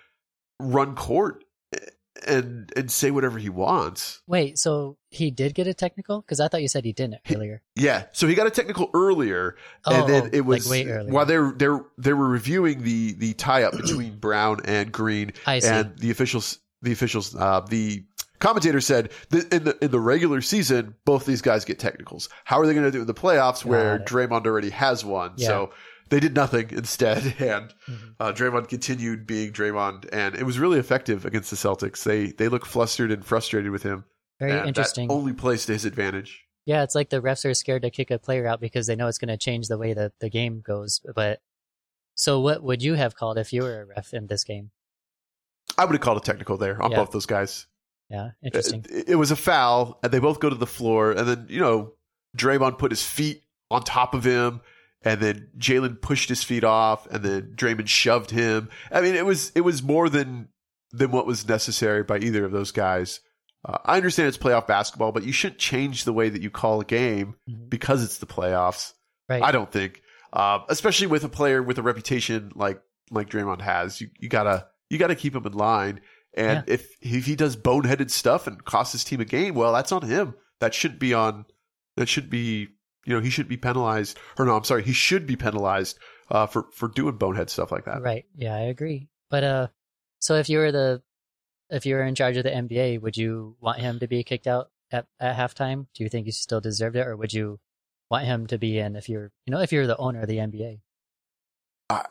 run 0.59 0.95
court 0.95 1.45
and 2.27 2.73
and 2.77 2.91
say 2.91 3.11
whatever 3.11 3.39
he 3.39 3.49
wants. 3.49 4.23
Wait, 4.27 4.59
so 4.59 4.97
he 5.11 5.31
did 5.31 5.55
get 5.55 5.67
a 5.67 5.75
technical? 5.75 6.21
Because 6.21 6.41
I 6.41 6.49
thought 6.49 6.63
you 6.63 6.69
said 6.69 6.85
he 6.85 6.93
didn't 6.93 7.21
earlier. 7.33 7.63
Yeah, 7.77 8.05
so 8.13 8.27
he 8.27 8.35
got 8.35 8.47
a 8.47 8.51
technical 8.51 8.91
earlier, 8.95 9.57
oh, 9.87 9.95
and 9.95 10.09
then 10.13 10.31
it 10.33 10.43
was 10.43 10.67
like 10.67 10.87
way 10.87 10.91
earlier. 10.91 11.13
while 11.13 11.27
they're 11.27 11.53
they're 11.53 11.85
they 11.97 12.13
were 12.13 12.29
reviewing 12.29 12.83
the 12.83 13.13
the 13.15 13.35
tie 13.35 13.63
up 13.63 13.77
between 13.77 14.17
Brown 14.21 14.61
and 14.65 14.91
Green, 14.93 15.33
and 15.47 15.97
the 15.99 16.11
officials 16.11 16.59
the 16.83 16.93
officials 16.93 17.35
uh, 17.37 17.61
the 17.61 18.05
commentator 18.39 18.81
said 18.81 19.11
that 19.31 19.53
in 19.53 19.65
the 19.65 19.85
in 19.85 19.91
the 19.91 20.01
regular 20.01 20.41
season 20.41 20.95
both 21.05 21.27
these 21.27 21.43
guys 21.43 21.65
get 21.65 21.79
technicals. 21.79 22.29
How 22.45 22.61
are 22.61 22.67
they 22.67 22.75
going 22.75 22.87
to 22.87 22.93
do 22.93 23.01
in 23.01 23.07
the 23.07 23.15
playoffs 23.15 23.65
where 23.65 23.99
Draymond 23.99 24.47
already 24.47 24.71
has 24.71 25.05
one? 25.05 25.33
Yeah. 25.37 25.49
So 25.49 25.71
they 26.09 26.21
did 26.21 26.35
nothing 26.35 26.71
instead, 26.73 27.19
and 27.39 27.75
mm-hmm. 27.89 28.09
uh, 28.21 28.33
Draymond 28.33 28.69
continued 28.69 29.27
being 29.27 29.53
Draymond, 29.53 30.09
and 30.13 30.35
it 30.35 30.45
was 30.45 30.59
really 30.59 30.79
effective 30.79 31.25
against 31.25 31.51
the 31.51 31.57
Celtics. 31.57 32.03
They 32.03 32.29
they 32.29 32.49
look 32.49 32.67
flustered 32.67 33.13
and 33.13 33.25
frustrated 33.25 33.71
with 33.71 33.83
him. 33.83 34.05
Very 34.41 34.69
interesting. 34.69 35.11
only 35.11 35.33
plays 35.33 35.67
to 35.67 35.73
his 35.73 35.85
advantage. 35.85 36.45
Yeah, 36.65 36.83
it's 36.83 36.95
like 36.95 37.11
the 37.11 37.21
refs 37.23 37.45
are 37.45 37.55
scared 37.55 37.83
to 37.83 37.91
kick 37.91 38.11
a 38.11 38.19
player 38.19 38.47
out 38.47 38.61
because 38.61 38.87
they 38.87 38.95
know 38.95 39.09
it's 39.09 39.19
going 39.19 39.31
to 39.31 39.39
change 39.39 39.69
the 39.69 39.79
way 39.79 39.95
that 39.95 40.13
the 40.21 40.29
game 40.29 40.61
goes. 40.65 41.01
But 41.15 41.41
so, 42.15 42.41
what 42.41 42.63
would 42.63 42.83
you 42.83 42.95
have 42.95 43.17
called 43.17 43.39
if 43.39 43.53
you 43.53 43.63
were 43.63 43.81
a 43.81 43.85
ref 43.87 44.13
in 44.13 44.27
this 44.27 44.45
game? 44.45 44.71
I 45.77 45.85
would 45.85 45.95
have 45.95 46.01
called 46.01 46.19
a 46.19 46.21
technical 46.21 46.57
there 46.57 46.81
on 46.83 46.91
yeah. 46.91 46.99
both 46.99 47.11
those 47.11 47.27
guys. 47.27 47.67
Yeah, 48.11 48.31
interesting. 48.43 48.85
It, 48.91 49.11
it 49.11 49.15
was 49.17 49.31
a 49.31 49.37
foul, 49.37 49.99
and 50.03 50.13
they 50.13 50.19
both 50.19 50.41
go 50.41 50.49
to 50.49 50.57
the 50.57 50.67
floor, 50.67 51.13
and 51.13 51.29
then 51.29 51.47
you 51.49 51.61
know 51.61 51.95
Draymond 52.37 52.79
put 52.79 52.93
his 52.93 53.03
feet 53.03 53.43
on 53.71 53.83
top 53.83 54.15
of 54.15 54.25
him 54.25 54.61
and 55.03 55.21
then 55.21 55.49
Jaylen 55.59 56.01
pushed 56.01 56.29
his 56.29 56.43
feet 56.43 56.65
off, 56.65 57.07
and 57.07 57.23
then 57.23 57.53
Draymond 57.55 57.89
shoved 57.89 58.31
him. 58.31 58.69
I 58.91 59.01
mean, 59.01 59.15
it 59.15 59.25
was 59.25 59.53
it 59.55 59.61
was 59.61 59.83
more 59.83 60.09
than 60.09 60.49
than 60.93 61.11
what 61.11 61.27
was 61.27 61.49
necessary 61.49 62.03
by 62.03 62.19
either 62.19 62.45
of 62.45 62.53
those 62.53 62.73
guys. 62.73 63.21
Uh, 63.65 63.79
I 63.85 63.97
understand 63.97 64.29
it's 64.29 64.39
playoff 64.39 64.67
basketball, 64.67 65.13
but 65.13 65.25
you 65.25 65.33
shouldn't 65.33 65.59
change 65.59 66.05
the 66.05 66.13
way 66.13 66.29
that 66.29 66.43
you 66.43 66.51
call 66.51 66.81
a 66.81 66.85
game 66.85 67.35
mm-hmm. 67.49 67.69
because 67.69 68.03
it's 68.03 68.19
the 68.19 68.27
playoffs. 68.27 68.93
Right. 69.29 69.43
I 69.43 69.53
don't 69.53 69.71
think, 69.71 70.03
uh, 70.33 70.61
especially 70.69 71.07
with 71.07 71.25
a 71.25 71.29
player 71.29 71.63
with 71.63 71.79
a 71.79 71.83
reputation 71.83 72.53
like 72.55 72.81
like 73.11 73.31
Draymond 73.31 73.61
has. 73.61 74.01
You 74.01 74.09
you 74.19 74.29
gotta 74.29 74.67
you 74.91 74.99
gotta 74.99 75.17
keep 75.17 75.35
him 75.35 75.47
in 75.47 75.53
line. 75.53 76.01
And 76.35 76.65
yeah. 76.67 76.75
if 76.75 76.97
if 77.01 77.27
he 77.27 77.37
does 77.37 77.57
boneheaded 77.57 78.11
stuff 78.11 78.47
and 78.47 78.65
costs 78.65 78.93
his 78.93 79.05
team 79.05 79.21
a 79.21 79.25
game, 79.25 79.55
well, 79.55 79.73
that's 79.73 79.93
on 79.93 80.03
him. 80.03 80.35
That 80.61 80.75
shouldn't 80.75 81.01
be 81.01 81.15
on. 81.15 81.45
That 81.97 82.09
should 82.09 82.31
be 82.31 82.69
you 83.09 83.15
know, 83.15 83.21
he 83.21 83.31
should 83.31 83.49
be 83.49 83.57
penalized. 83.57 84.19
Or 84.39 84.45
no, 84.45 84.55
I'm 84.55 84.65
sorry, 84.65 84.83
he 84.83 84.93
should 84.93 85.27
be 85.27 85.35
penalized 85.35 85.99
uh, 86.31 86.47
for 86.47 86.67
for 86.73 86.89
doing 86.89 87.17
bonehead 87.17 87.49
stuff 87.49 87.73
like 87.73 87.87
that. 87.87 88.03
Right. 88.03 88.27
Yeah, 88.37 88.55
I 88.55 88.61
agree. 88.61 89.09
But 89.31 89.45
uh, 89.45 89.69
so 90.19 90.35
if 90.35 90.51
you 90.51 90.59
were 90.59 90.71
the 90.71 91.03
if 91.71 91.87
you 91.87 91.95
were 91.95 92.05
in 92.05 92.15
charge 92.15 92.37
of 92.37 92.45
the 92.45 92.51
NBA, 92.51 93.01
would 93.01 93.17
you 93.17 93.57
want 93.61 93.81
him 93.81 93.99
to 94.01 94.07
be 94.07 94.23
kicked 94.25 94.47
out 94.47 94.71
at, 94.93 95.07
at 95.19 95.37
halftime? 95.37 95.87
Do 95.95 96.05
you 96.05 96.11
think 96.11 96.27
he 96.27 96.33
still 96.33 96.61
deserved 96.61 96.97
it, 96.97 97.07
or 97.07 97.17
would 97.17 97.33
you 97.33 97.61
want 98.11 98.27
him 98.27 98.47
to 98.49 98.59
be 98.59 98.79
in 98.79 98.95
if 98.95 99.09
you're 99.09 99.33
you 99.47 99.53
know 99.53 99.61
if 99.61 99.73
you're 99.73 99.87
the 99.87 99.97
owner 99.97 100.21
of 100.21 100.29
the 100.29 100.37
NBA? 100.37 100.81
Uh, 101.89 102.03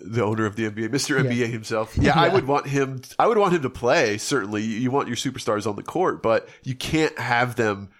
the 0.00 0.24
owner 0.24 0.46
of 0.46 0.56
the 0.56 0.70
NBA, 0.70 0.88
Mr. 0.88 1.20
NBA 1.20 1.36
yeah. 1.36 1.46
himself. 1.46 1.94
Yeah, 1.98 2.02
yeah, 2.16 2.22
I 2.22 2.28
would 2.32 2.46
want 2.46 2.66
him. 2.66 3.02
I 3.18 3.26
would 3.26 3.36
want 3.36 3.52
him 3.52 3.60
to 3.60 3.70
play. 3.70 4.16
Certainly, 4.16 4.62
you 4.62 4.90
want 4.90 5.08
your 5.08 5.18
superstars 5.18 5.66
on 5.66 5.76
the 5.76 5.82
court, 5.82 6.22
but 6.22 6.48
you 6.62 6.74
can't 6.74 7.18
have 7.18 7.56
them 7.56 7.90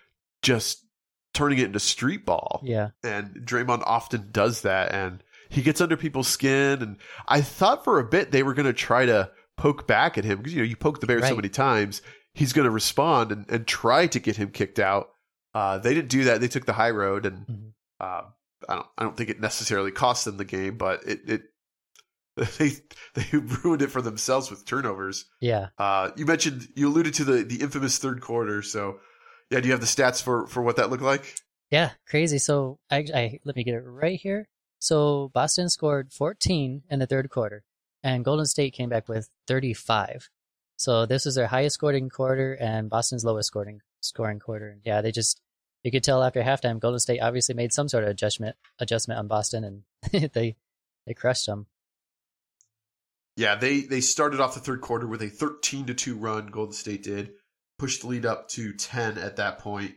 just 0.41 0.86
turning 1.37 1.59
it 1.59 1.67
into 1.67 1.79
street 1.79 2.25
ball. 2.25 2.63
Yeah. 2.65 2.91
And 3.05 3.43
Draymond 3.45 3.83
often 3.85 4.31
does 4.33 4.63
that 4.63 4.93
and 4.93 5.23
he 5.51 5.63
gets 5.63 5.81
under 5.83 5.97
people's 5.97 6.29
skin 6.29 6.83
and 6.83 6.97
I 7.29 7.43
thought 7.43 7.85
for 7.85 8.01
a 8.01 8.05
bit 8.05 8.31
they 8.31 8.43
were 8.43 8.55
going 8.55 8.67
to 8.67 8.73
try 8.73 9.05
to 9.05 9.31
poke 9.59 9.87
back 9.87 10.17
at 10.17 10.25
him 10.25 10.39
because 10.39 10.55
you 10.55 10.61
know 10.63 10.67
you 10.67 10.77
poke 10.77 11.01
the 11.01 11.07
bear 11.07 11.19
right. 11.19 11.29
so 11.29 11.37
many 11.37 11.51
times 11.51 12.01
he's 12.33 12.55
going 12.55 12.65
to 12.65 12.71
respond 12.71 13.33
and, 13.33 13.51
and 13.51 13.67
try 13.67 14.07
to 14.07 14.19
get 14.19 14.37
him 14.37 14.51
kicked 14.51 14.79
out. 14.79 15.11
Uh, 15.55 15.79
they 15.79 15.93
didn't 15.93 16.09
do 16.09 16.25
that. 16.25 16.41
They 16.41 16.49
took 16.49 16.65
the 16.65 16.73
high 16.73 16.91
road 16.91 17.27
and 17.27 17.47
mm-hmm. 17.47 17.69
uh, 18.01 18.23
I 18.67 18.75
don't 18.75 18.87
I 18.97 19.03
don't 19.03 19.17
think 19.17 19.29
it 19.29 19.39
necessarily 19.39 19.91
cost 19.91 20.25
them 20.25 20.39
the 20.39 20.45
game, 20.47 20.79
but 20.79 21.05
it 21.07 21.21
it 21.27 21.43
they 22.59 22.71
they 23.15 23.39
ruined 23.63 23.83
it 23.83 23.91
for 23.91 24.01
themselves 24.01 24.51
with 24.51 24.65
turnovers. 24.65 25.27
Yeah. 25.41 25.69
Uh, 25.77 26.13
you 26.17 26.25
mentioned 26.25 26.67
you 26.75 26.89
alluded 26.89 27.13
to 27.15 27.25
the 27.25 27.43
the 27.45 27.57
infamous 27.57 27.99
third 27.99 28.23
quarter, 28.23 28.63
so 28.63 29.01
yeah, 29.51 29.61
do 29.61 29.67
you 29.67 29.73
have 29.73 29.81
the 29.81 29.87
stats 29.87 30.23
for 30.23 30.47
for 30.47 30.63
what 30.63 30.77
that 30.77 30.91
looked 30.91 31.03
like? 31.03 31.37
Yeah, 31.71 31.91
crazy. 32.09 32.39
So 32.39 32.79
I, 32.91 33.07
I 33.15 33.41
let 33.45 33.57
me 33.57 33.65
get 33.65 33.75
it 33.75 33.81
right 33.81 34.19
here. 34.21 34.49
So 34.79 35.31
Boston 35.35 35.69
scored 35.69 36.13
14 36.13 36.83
in 36.91 36.99
the 36.99 37.07
third 37.07 37.31
quarter, 37.31 37.65
and 38.03 38.25
Golden 38.25 38.47
State 38.47 38.75
came 38.75 38.89
back 38.89 39.09
with 39.09 39.29
35. 39.49 40.29
So 40.77 41.07
this 41.07 41.25
was 41.25 41.35
their 41.35 41.47
highest 41.47 41.75
scoring 41.75 42.09
quarter 42.11 42.53
and 42.55 42.91
Boston's 42.91 43.25
lowest 43.25 43.47
scoring 43.49 43.81
scoring 44.01 44.39
quarter. 44.39 44.69
And 44.69 44.83
yeah, 44.85 45.01
they 45.01 45.11
just 45.11 45.41
you 45.83 45.91
could 45.91 46.05
tell 46.05 46.23
after 46.23 46.43
halftime, 46.43 46.81
Golden 46.81 47.01
State 47.01 47.21
obviously 47.21 47.55
made 47.55 47.73
some 47.73 47.89
sort 47.89 48.05
of 48.05 48.11
adjustment 48.11 48.57
adjustment 48.79 49.19
on 49.19 49.29
Boston, 49.29 49.65
and 50.13 50.31
they 50.33 50.57
they 51.07 51.15
crushed 51.15 51.47
them. 51.47 51.67
Yeah, 53.37 53.55
they 53.55 53.81
they 53.81 54.01
started 54.01 54.41
off 54.41 54.55
the 54.55 54.61
third 54.61 54.81
quarter 54.81 55.07
with 55.07 55.23
a 55.23 55.29
13 55.29 55.87
to 55.87 55.95
two 55.95 56.17
run. 56.17 56.47
Golden 56.47 56.73
State 56.73 57.03
did 57.03 57.33
pushed 57.79 58.03
the 58.03 58.09
lead 58.09 58.27
up 58.27 58.49
to 58.49 58.73
10 58.73 59.19
at 59.19 59.37
that 59.37 59.59
point. 59.59 59.95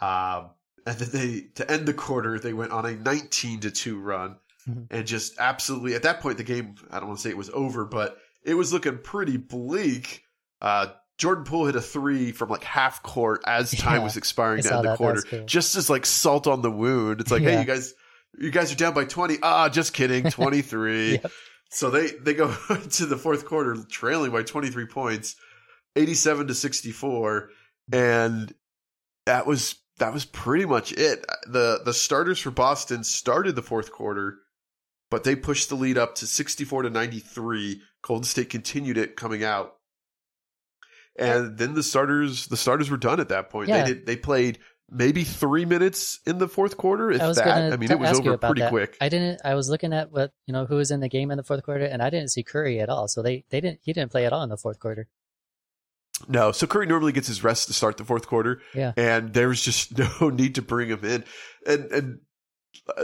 Um, 0.00 0.50
and 0.86 0.98
then 0.98 1.08
they 1.12 1.40
to 1.56 1.70
end 1.70 1.86
the 1.86 1.94
quarter 1.94 2.38
they 2.38 2.54
went 2.54 2.72
on 2.72 2.86
a 2.86 2.92
19 2.92 3.60
to 3.60 3.70
2 3.70 4.00
run 4.00 4.36
mm-hmm. 4.66 4.84
and 4.90 5.06
just 5.06 5.38
absolutely 5.38 5.94
at 5.94 6.04
that 6.04 6.20
point 6.20 6.38
the 6.38 6.42
game 6.42 6.74
I 6.90 6.98
don't 6.98 7.08
want 7.08 7.18
to 7.18 7.22
say 7.22 7.28
it 7.28 7.36
was 7.36 7.50
over 7.50 7.84
but 7.84 8.16
it 8.44 8.54
was 8.54 8.72
looking 8.72 8.98
pretty 8.98 9.36
bleak. 9.36 10.24
Uh, 10.60 10.88
Jordan 11.18 11.44
Poole 11.44 11.66
hit 11.66 11.76
a 11.76 11.80
three 11.80 12.32
from 12.32 12.48
like 12.48 12.64
half 12.64 13.02
court 13.02 13.42
as 13.46 13.70
time 13.78 13.98
yeah, 13.98 14.04
was 14.04 14.16
expiring 14.16 14.62
to 14.62 14.74
end 14.74 14.84
the 14.84 14.96
quarter, 14.96 15.22
cool. 15.22 15.44
just 15.44 15.76
as 15.76 15.90
like 15.90 16.06
salt 16.06 16.46
on 16.46 16.62
the 16.62 16.70
wound. 16.70 17.20
It's 17.20 17.30
like, 17.30 17.42
yeah. 17.42 17.50
hey, 17.50 17.60
you 17.60 17.66
guys, 17.66 17.94
you 18.38 18.50
guys 18.50 18.72
are 18.72 18.76
down 18.76 18.94
by 18.94 19.04
twenty. 19.04 19.36
Ah, 19.42 19.68
just 19.68 19.92
kidding, 19.92 20.24
twenty 20.30 20.62
three. 20.62 21.12
yep. 21.12 21.30
So 21.70 21.90
they 21.90 22.08
they 22.08 22.34
go 22.34 22.48
to 22.90 23.06
the 23.06 23.16
fourth 23.16 23.44
quarter 23.44 23.76
trailing 23.88 24.32
by 24.32 24.42
twenty 24.42 24.70
three 24.70 24.86
points, 24.86 25.36
eighty 25.96 26.14
seven 26.14 26.46
to 26.48 26.54
sixty 26.54 26.92
four, 26.92 27.50
and 27.92 28.52
that 29.26 29.46
was 29.46 29.76
that 29.98 30.12
was 30.12 30.24
pretty 30.24 30.66
much 30.66 30.92
it. 30.92 31.24
the 31.46 31.80
The 31.84 31.94
starters 31.94 32.40
for 32.40 32.50
Boston 32.50 33.04
started 33.04 33.56
the 33.56 33.62
fourth 33.62 33.92
quarter, 33.92 34.38
but 35.10 35.24
they 35.24 35.36
pushed 35.36 35.68
the 35.68 35.74
lead 35.76 35.98
up 35.98 36.16
to 36.16 36.26
sixty 36.26 36.64
four 36.64 36.82
to 36.82 36.90
ninety 36.90 37.20
three. 37.20 37.82
Golden 38.02 38.24
State 38.24 38.50
continued 38.50 38.96
it 38.96 39.16
coming 39.16 39.44
out 39.44 39.74
and 41.18 41.58
then 41.58 41.74
the 41.74 41.82
starters 41.82 42.46
the 42.46 42.56
starters 42.56 42.90
were 42.90 42.96
done 42.96 43.20
at 43.20 43.28
that 43.28 43.50
point. 43.50 43.68
Yeah. 43.68 43.84
They 43.84 43.94
did 43.94 44.06
they 44.06 44.16
played 44.16 44.58
maybe 44.90 45.24
three 45.24 45.64
minutes 45.64 46.20
in 46.26 46.38
the 46.38 46.48
fourth 46.48 46.76
quarter. 46.76 47.10
If 47.10 47.22
I 47.22 47.32
that, 47.32 47.72
I 47.72 47.76
mean, 47.76 47.90
it 47.90 47.98
was 47.98 48.18
over 48.18 48.36
pretty 48.38 48.62
that. 48.62 48.70
quick. 48.70 48.96
I 49.00 49.08
didn't. 49.08 49.40
I 49.44 49.54
was 49.54 49.68
looking 49.68 49.92
at 49.92 50.10
what 50.10 50.32
you 50.46 50.52
know 50.52 50.66
who 50.66 50.76
was 50.76 50.90
in 50.90 51.00
the 51.00 51.08
game 51.08 51.30
in 51.30 51.36
the 51.36 51.44
fourth 51.44 51.62
quarter, 51.62 51.84
and 51.84 52.02
I 52.02 52.10
didn't 52.10 52.28
see 52.28 52.42
Curry 52.42 52.80
at 52.80 52.88
all. 52.88 53.08
So 53.08 53.22
they 53.22 53.44
they 53.50 53.60
didn't. 53.60 53.80
He 53.82 53.92
didn't 53.92 54.10
play 54.10 54.26
at 54.26 54.32
all 54.32 54.42
in 54.42 54.48
the 54.48 54.56
fourth 54.56 54.78
quarter. 54.78 55.06
No, 56.28 56.52
so 56.52 56.66
Curry 56.66 56.86
normally 56.86 57.12
gets 57.12 57.28
his 57.28 57.42
rest 57.42 57.68
to 57.68 57.74
start 57.74 57.96
the 57.96 58.04
fourth 58.04 58.26
quarter. 58.26 58.60
Yeah, 58.74 58.92
and 58.96 59.32
there 59.32 59.48
was 59.48 59.62
just 59.62 59.96
no 60.20 60.30
need 60.30 60.56
to 60.56 60.62
bring 60.62 60.88
him 60.88 61.04
in, 61.04 61.24
and 61.66 61.84
and 61.92 62.20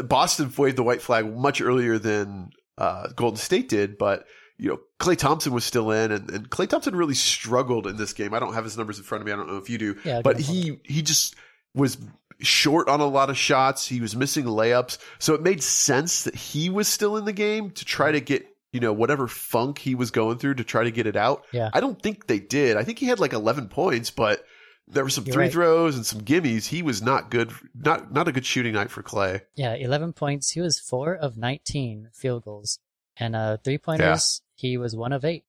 Boston 0.05 0.53
waved 0.57 0.77
the 0.77 0.83
white 0.83 1.03
flag 1.03 1.33
much 1.35 1.61
earlier 1.61 1.99
than 1.99 2.51
uh, 2.79 3.09
Golden 3.15 3.39
State 3.39 3.69
did, 3.69 3.99
but 3.99 4.27
you 4.59 4.71
know, 4.71 4.81
Klay 4.99 5.17
Thompson 5.17 5.53
was 5.53 5.65
still 5.65 5.91
in, 5.91 6.13
and, 6.13 6.31
and 6.31 6.51
Klay 6.51 6.69
Thompson 6.69 6.97
really 6.97 7.15
struggled 7.15 7.87
in 7.87 7.97
this 7.97 8.13
game. 8.13 8.33
I 8.33 8.39
don't 8.39 8.55
have 8.55 8.65
his 8.65 8.77
numbers 8.77 8.99
in 8.99 9.05
front 9.05 9.23
of 9.23 9.27
me. 9.27 9.33
I 9.33 9.37
don't 9.37 9.49
know 9.49 9.59
if 9.59 9.69
you 9.69 9.79
do, 9.79 9.97
yeah, 10.05 10.23
but 10.23 10.39
he 10.39 10.81
he 10.85 11.03
just 11.03 11.37
was 11.75 11.99
short 12.41 12.89
on 12.89 13.01
a 13.01 13.07
lot 13.07 13.31
of 13.31 13.37
shots. 13.37 13.87
He 13.87 14.01
was 14.01 14.17
missing 14.17 14.45
layups, 14.45 14.99
so 15.19 15.35
it 15.35 15.43
made 15.43 15.63
sense 15.63 16.25
that 16.25 16.35
he 16.35 16.71
was 16.71 16.89
still 16.89 17.17
in 17.17 17.25
the 17.25 17.33
game 17.33 17.71
to 17.73 17.85
try 17.85 18.13
to 18.13 18.21
get 18.21 18.47
you 18.77 18.81
know 18.81 18.93
whatever 18.93 19.27
funk 19.27 19.79
he 19.79 19.95
was 19.95 20.11
going 20.11 20.37
through 20.37 20.55
to 20.57 20.65
try 20.65 20.85
to 20.85 20.91
get 20.91 21.07
it 21.07 21.17
out. 21.17 21.47
Yeah, 21.51 21.71
I 21.73 21.81
don't 21.81 22.01
think 22.01 22.27
they 22.27 22.39
did. 22.39 22.77
I 22.77 22.85
think 22.85 22.99
he 22.99 23.07
had 23.07 23.19
like 23.19 23.33
eleven 23.33 23.69
points, 23.69 24.11
but 24.11 24.45
there 24.87 25.03
were 25.03 25.09
some 25.09 25.25
You're 25.25 25.33
three 25.33 25.45
right. 25.45 25.53
throws 25.53 25.97
and 25.97 26.05
some 26.05 26.21
gimmies. 26.21 26.67
He 26.67 26.83
was 26.83 27.01
not 27.01 27.31
good. 27.31 27.51
Not 27.75 28.13
not 28.13 28.29
a 28.29 28.33
good 28.33 28.45
shooting 28.45 28.75
night 28.75 28.91
for 28.91 29.03
Klay. 29.03 29.41
Yeah, 29.55 29.73
eleven 29.73 30.13
points. 30.13 30.51
He 30.51 30.61
was 30.61 30.79
four 30.79 31.15
of 31.15 31.39
nineteen 31.39 32.11
field 32.13 32.45
goals 32.45 32.81
and 33.17 33.35
uh, 33.35 33.57
three 33.65 33.79
pointers 33.79 34.43
he 34.55 34.77
was 34.77 34.95
one 34.95 35.13
of 35.13 35.25
eight. 35.25 35.45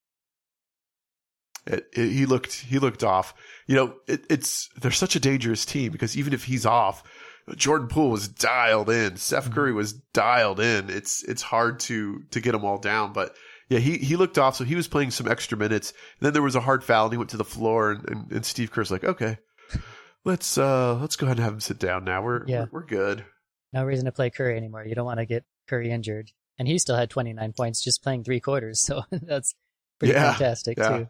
It, 1.65 1.87
it, 1.93 2.09
he 2.09 2.25
looked 2.25 2.53
he 2.53 2.79
looked 2.79 3.03
off. 3.03 3.33
You 3.65 3.75
know, 3.75 3.95
it, 4.07 4.25
it's 4.29 4.69
they're 4.79 4.91
such 4.91 5.15
a 5.15 5.19
dangerous 5.19 5.65
team 5.65 5.91
because 5.91 6.17
even 6.17 6.33
if 6.33 6.45
he's 6.45 6.65
off, 6.65 7.03
Jordan 7.55 7.87
Poole 7.87 8.09
was 8.09 8.27
dialed 8.27 8.89
in. 8.89 9.17
Seth 9.17 9.45
mm-hmm. 9.45 9.53
Curry 9.53 9.73
was 9.73 9.93
dialed 9.93 10.59
in. 10.59 10.89
It's 10.89 11.23
it's 11.23 11.41
hard 11.41 11.79
to 11.81 12.21
to 12.31 12.41
get 12.41 12.51
them 12.51 12.65
all 12.65 12.77
down, 12.77 13.13
but 13.13 13.35
yeah, 13.69 13.79
he 13.79 13.97
he 13.97 14.15
looked 14.15 14.37
off. 14.37 14.55
So 14.55 14.63
he 14.63 14.75
was 14.75 14.87
playing 14.87 15.11
some 15.11 15.27
extra 15.27 15.57
minutes. 15.57 15.91
And 16.19 16.25
then 16.25 16.33
there 16.33 16.41
was 16.41 16.55
a 16.55 16.61
hard 16.61 16.83
foul, 16.83 17.05
and 17.05 17.13
he 17.13 17.17
went 17.17 17.31
to 17.31 17.37
the 17.37 17.45
floor, 17.45 17.91
and, 17.91 18.09
and, 18.09 18.31
and 18.31 18.45
Steve 18.45 18.71
Kerr's 18.71 18.91
like, 18.91 19.03
okay, 19.03 19.37
let's 20.25 20.57
uh 20.57 20.95
let's 20.95 21.15
go 21.15 21.25
ahead 21.25 21.37
and 21.37 21.43
have 21.43 21.53
him 21.53 21.59
sit 21.61 21.79
down 21.79 22.03
now. 22.03 22.21
We're 22.21 22.45
yeah. 22.47 22.65
we're, 22.71 22.81
we're 22.81 22.85
good. 22.85 23.25
No 23.73 23.83
reason 23.83 24.05
to 24.05 24.11
play 24.11 24.29
Curry 24.29 24.57
anymore. 24.57 24.85
You 24.85 24.95
don't 24.95 25.05
want 25.05 25.19
to 25.19 25.25
get 25.25 25.43
Curry 25.67 25.91
injured 25.91 26.31
and 26.59 26.67
he 26.67 26.77
still 26.77 26.95
had 26.95 27.09
29 27.09 27.53
points 27.53 27.83
just 27.83 28.03
playing 28.03 28.23
three 28.23 28.39
quarters. 28.39 28.81
So 28.87 29.03
that's 29.11 29.53
pretty 29.99 30.13
yeah, 30.13 30.31
fantastic 30.31 30.77
yeah. 30.77 30.89
too. 30.89 31.07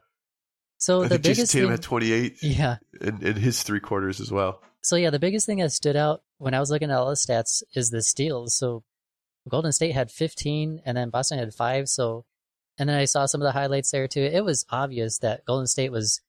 So 0.77 1.03
I 1.03 1.07
the 1.07 1.19
biggest 1.19 1.51
Jayson 1.51 1.59
Tatum 1.59 1.67
thing, 1.67 1.71
had 1.71 1.81
28. 1.83 2.37
Yeah, 2.43 2.77
in, 3.01 3.21
in 3.25 3.35
his 3.35 3.61
three 3.61 3.79
quarters 3.79 4.19
as 4.19 4.31
well. 4.31 4.61
So 4.87 4.95
yeah, 4.95 5.09
the 5.09 5.19
biggest 5.19 5.45
thing 5.45 5.57
that 5.57 5.73
stood 5.73 5.97
out 5.97 6.21
when 6.37 6.53
I 6.53 6.61
was 6.61 6.71
looking 6.71 6.89
at 6.89 6.97
all 6.97 7.09
the 7.09 7.15
stats 7.15 7.61
is 7.75 7.89
the 7.89 8.01
steals. 8.01 8.55
So 8.55 8.85
Golden 9.49 9.73
State 9.73 9.91
had 9.91 10.09
15, 10.09 10.81
and 10.85 10.95
then 10.95 11.09
Boston 11.09 11.39
had 11.39 11.53
five. 11.53 11.89
So, 11.89 12.23
and 12.77 12.87
then 12.87 12.97
I 12.97 13.03
saw 13.03 13.25
some 13.25 13.41
of 13.41 13.45
the 13.45 13.51
highlights 13.51 13.91
there 13.91 14.07
too. 14.07 14.21
It 14.21 14.45
was 14.45 14.65
obvious 14.69 15.17
that 15.19 15.43
Golden 15.43 15.67
State 15.67 15.91
was 15.91 16.21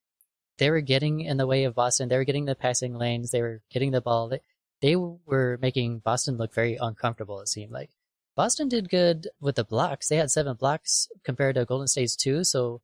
they 0.57 0.69
were 0.69 0.81
getting 0.81 1.21
in 1.21 1.37
the 1.37 1.47
way 1.47 1.63
of 1.63 1.73
Boston. 1.73 2.09
They 2.09 2.17
were 2.17 2.25
getting 2.25 2.43
the 2.43 2.53
passing 2.53 2.95
lanes. 2.95 3.31
They 3.31 3.41
were 3.41 3.61
getting 3.71 3.91
the 3.91 4.01
ball. 4.01 4.27
They, 4.27 4.41
they 4.81 4.97
were 4.97 5.57
making 5.61 5.99
Boston 5.99 6.35
look 6.35 6.53
very 6.53 6.75
uncomfortable. 6.75 7.39
It 7.39 7.47
seemed 7.47 7.71
like. 7.71 7.91
Boston 8.35 8.67
did 8.67 8.89
good 8.89 9.29
with 9.39 9.55
the 9.55 9.63
blocks. 9.63 10.09
They 10.09 10.17
had 10.17 10.31
seven 10.31 10.57
blocks 10.57 11.07
compared 11.23 11.55
to 11.55 11.63
Golden 11.63 11.87
State's 11.87 12.17
two. 12.17 12.43
So, 12.43 12.81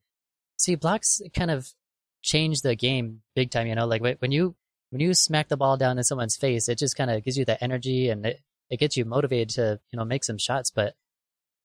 see, 0.56 0.74
blocks 0.74 1.20
kind 1.34 1.50
of 1.50 1.74
change 2.22 2.62
the 2.62 2.76
game 2.76 3.20
big 3.34 3.50
time. 3.50 3.66
You 3.66 3.74
know, 3.74 3.86
like 3.86 4.00
when 4.00 4.32
you 4.32 4.56
when 4.90 5.00
you 5.00 5.14
smack 5.14 5.48
the 5.48 5.56
ball 5.56 5.76
down 5.76 5.98
in 5.98 6.04
someone's 6.04 6.36
face, 6.36 6.68
it 6.68 6.78
just 6.78 6.96
kind 6.96 7.10
of 7.10 7.24
gives 7.24 7.36
you 7.36 7.44
that 7.46 7.62
energy 7.62 8.08
and 8.08 8.24
it, 8.26 8.40
it 8.70 8.78
gets 8.78 8.96
you 8.96 9.04
motivated 9.04 9.50
to 9.50 9.80
you 9.90 9.96
know 9.96 10.04
make 10.04 10.24
some 10.24 10.38
shots. 10.38 10.70
But 10.70 10.94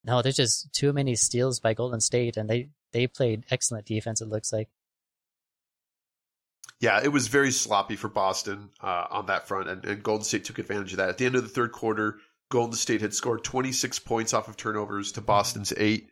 no, 0.03 0.21
there's 0.21 0.35
just 0.35 0.73
too 0.73 0.93
many 0.93 1.15
steals 1.15 1.59
by 1.59 1.73
Golden 1.73 2.01
State, 2.01 2.37
and 2.37 2.49
they 2.49 2.69
they 2.91 3.07
played 3.07 3.45
excellent 3.49 3.85
defense. 3.85 4.21
It 4.21 4.29
looks 4.29 4.51
like. 4.51 4.69
Yeah, 6.79 6.99
it 7.03 7.09
was 7.09 7.27
very 7.27 7.51
sloppy 7.51 7.95
for 7.95 8.07
Boston 8.07 8.69
uh, 8.81 9.05
on 9.11 9.27
that 9.27 9.47
front, 9.47 9.69
and, 9.69 9.85
and 9.85 10.01
Golden 10.01 10.23
State 10.23 10.45
took 10.45 10.57
advantage 10.57 10.93
of 10.93 10.97
that. 10.97 11.09
At 11.09 11.17
the 11.19 11.27
end 11.27 11.35
of 11.35 11.43
the 11.43 11.49
third 11.49 11.71
quarter, 11.71 12.17
Golden 12.49 12.75
State 12.75 13.01
had 13.01 13.13
scored 13.13 13.43
26 13.43 13.99
points 13.99 14.33
off 14.33 14.47
of 14.47 14.57
turnovers 14.57 15.11
to 15.13 15.21
Boston's 15.21 15.73
eight. 15.77 16.09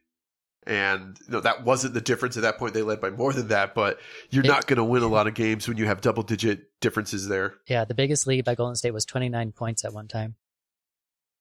And 0.67 1.17
you 1.25 1.33
know, 1.33 1.39
that 1.39 1.63
wasn't 1.63 1.93
the 1.93 2.01
difference 2.01 2.37
at 2.37 2.43
that 2.43 2.57
point. 2.57 2.73
They 2.73 2.81
led 2.81 3.01
by 3.01 3.09
more 3.09 3.33
than 3.33 3.47
that, 3.47 3.73
but 3.73 3.99
you're 4.29 4.43
not 4.43 4.67
going 4.67 4.77
to 4.77 4.83
win 4.83 5.03
a 5.03 5.07
lot 5.07 5.25
of 5.25 5.33
games 5.33 5.67
when 5.67 5.77
you 5.77 5.85
have 5.85 6.01
double 6.01 6.21
digit 6.21 6.79
differences 6.79 7.27
there. 7.27 7.55
Yeah, 7.67 7.85
the 7.85 7.95
biggest 7.95 8.27
lead 8.27 8.45
by 8.45 8.55
Golden 8.55 8.75
State 8.75 8.93
was 8.93 9.05
29 9.05 9.51
points 9.53 9.85
at 9.85 9.93
one 9.93 10.07
time. 10.07 10.35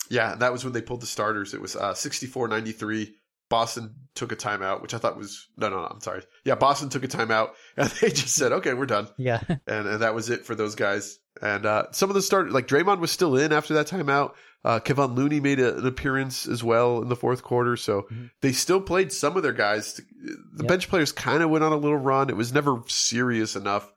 Yeah, 0.09 0.35
that 0.37 0.53
was 0.53 0.65
when 0.65 0.73
they 0.73 0.81
pulled 0.81 1.03
the 1.03 1.07
starters. 1.07 1.53
It 1.53 1.61
was 1.61 1.77
uh, 1.77 1.95
64 1.95 2.49
93. 2.49 3.15
Boston 3.49 3.95
took 4.15 4.33
a 4.33 4.37
timeout, 4.37 4.83
which 4.83 4.95
I 4.95 4.99
thought 4.99 5.17
was 5.17 5.49
no, 5.57 5.69
no, 5.69 5.77
no. 5.77 5.87
I'm 5.87 6.01
sorry. 6.01 6.23
Yeah, 6.45 6.57
Boston 6.57 6.89
took 6.89 7.05
a 7.05 7.09
timeout, 7.09 7.51
and 7.77 7.89
they 7.91 8.11
just 8.11 8.35
said, 8.35 8.53
"Okay, 8.53 8.75
we're 8.75 8.87
done." 8.87 9.09
Yeah, 9.17 9.41
and, 9.49 9.87
and 9.87 10.03
that 10.03 10.15
was 10.15 10.31
it 10.31 10.45
for 10.45 10.55
those 10.55 10.75
guys. 10.75 11.19
And 11.41 11.67
uh, 11.67 11.85
some 11.93 12.11
of 12.11 12.15
the 12.15 12.23
start, 12.23 12.51
like 12.51 12.67
Draymond, 12.67 12.99
was 12.99 13.11
still 13.11 13.37
in 13.37 13.53
after 13.53 13.75
that 13.75 13.87
timeout. 13.87 14.33
Uh, 14.65 14.81
Kevon 14.81 15.17
Looney 15.17 15.39
made 15.39 15.61
a, 15.61 15.79
an 15.79 15.87
appearance 15.87 16.49
as 16.49 16.65
well 16.65 17.01
in 17.01 17.09
the 17.09 17.17
fourth 17.17 17.43
quarter, 17.43 17.77
so 17.77 18.03
mm-hmm. 18.03 18.27
they 18.43 18.53
still 18.53 18.81
played 18.81 19.13
some 19.13 19.37
of 19.37 19.43
their 19.43 19.53
guys. 19.53 19.95
The 19.95 20.65
yep. 20.65 20.69
bench 20.69 20.89
players 20.89 21.13
kind 21.13 21.43
of 21.43 21.51
went 21.51 21.65
on 21.65 21.73
a 21.73 21.77
little 21.77 21.97
run. 21.97 22.29
It 22.29 22.37
was 22.37 22.53
never 22.53 22.83
serious 22.89 23.55
enough 23.57 23.91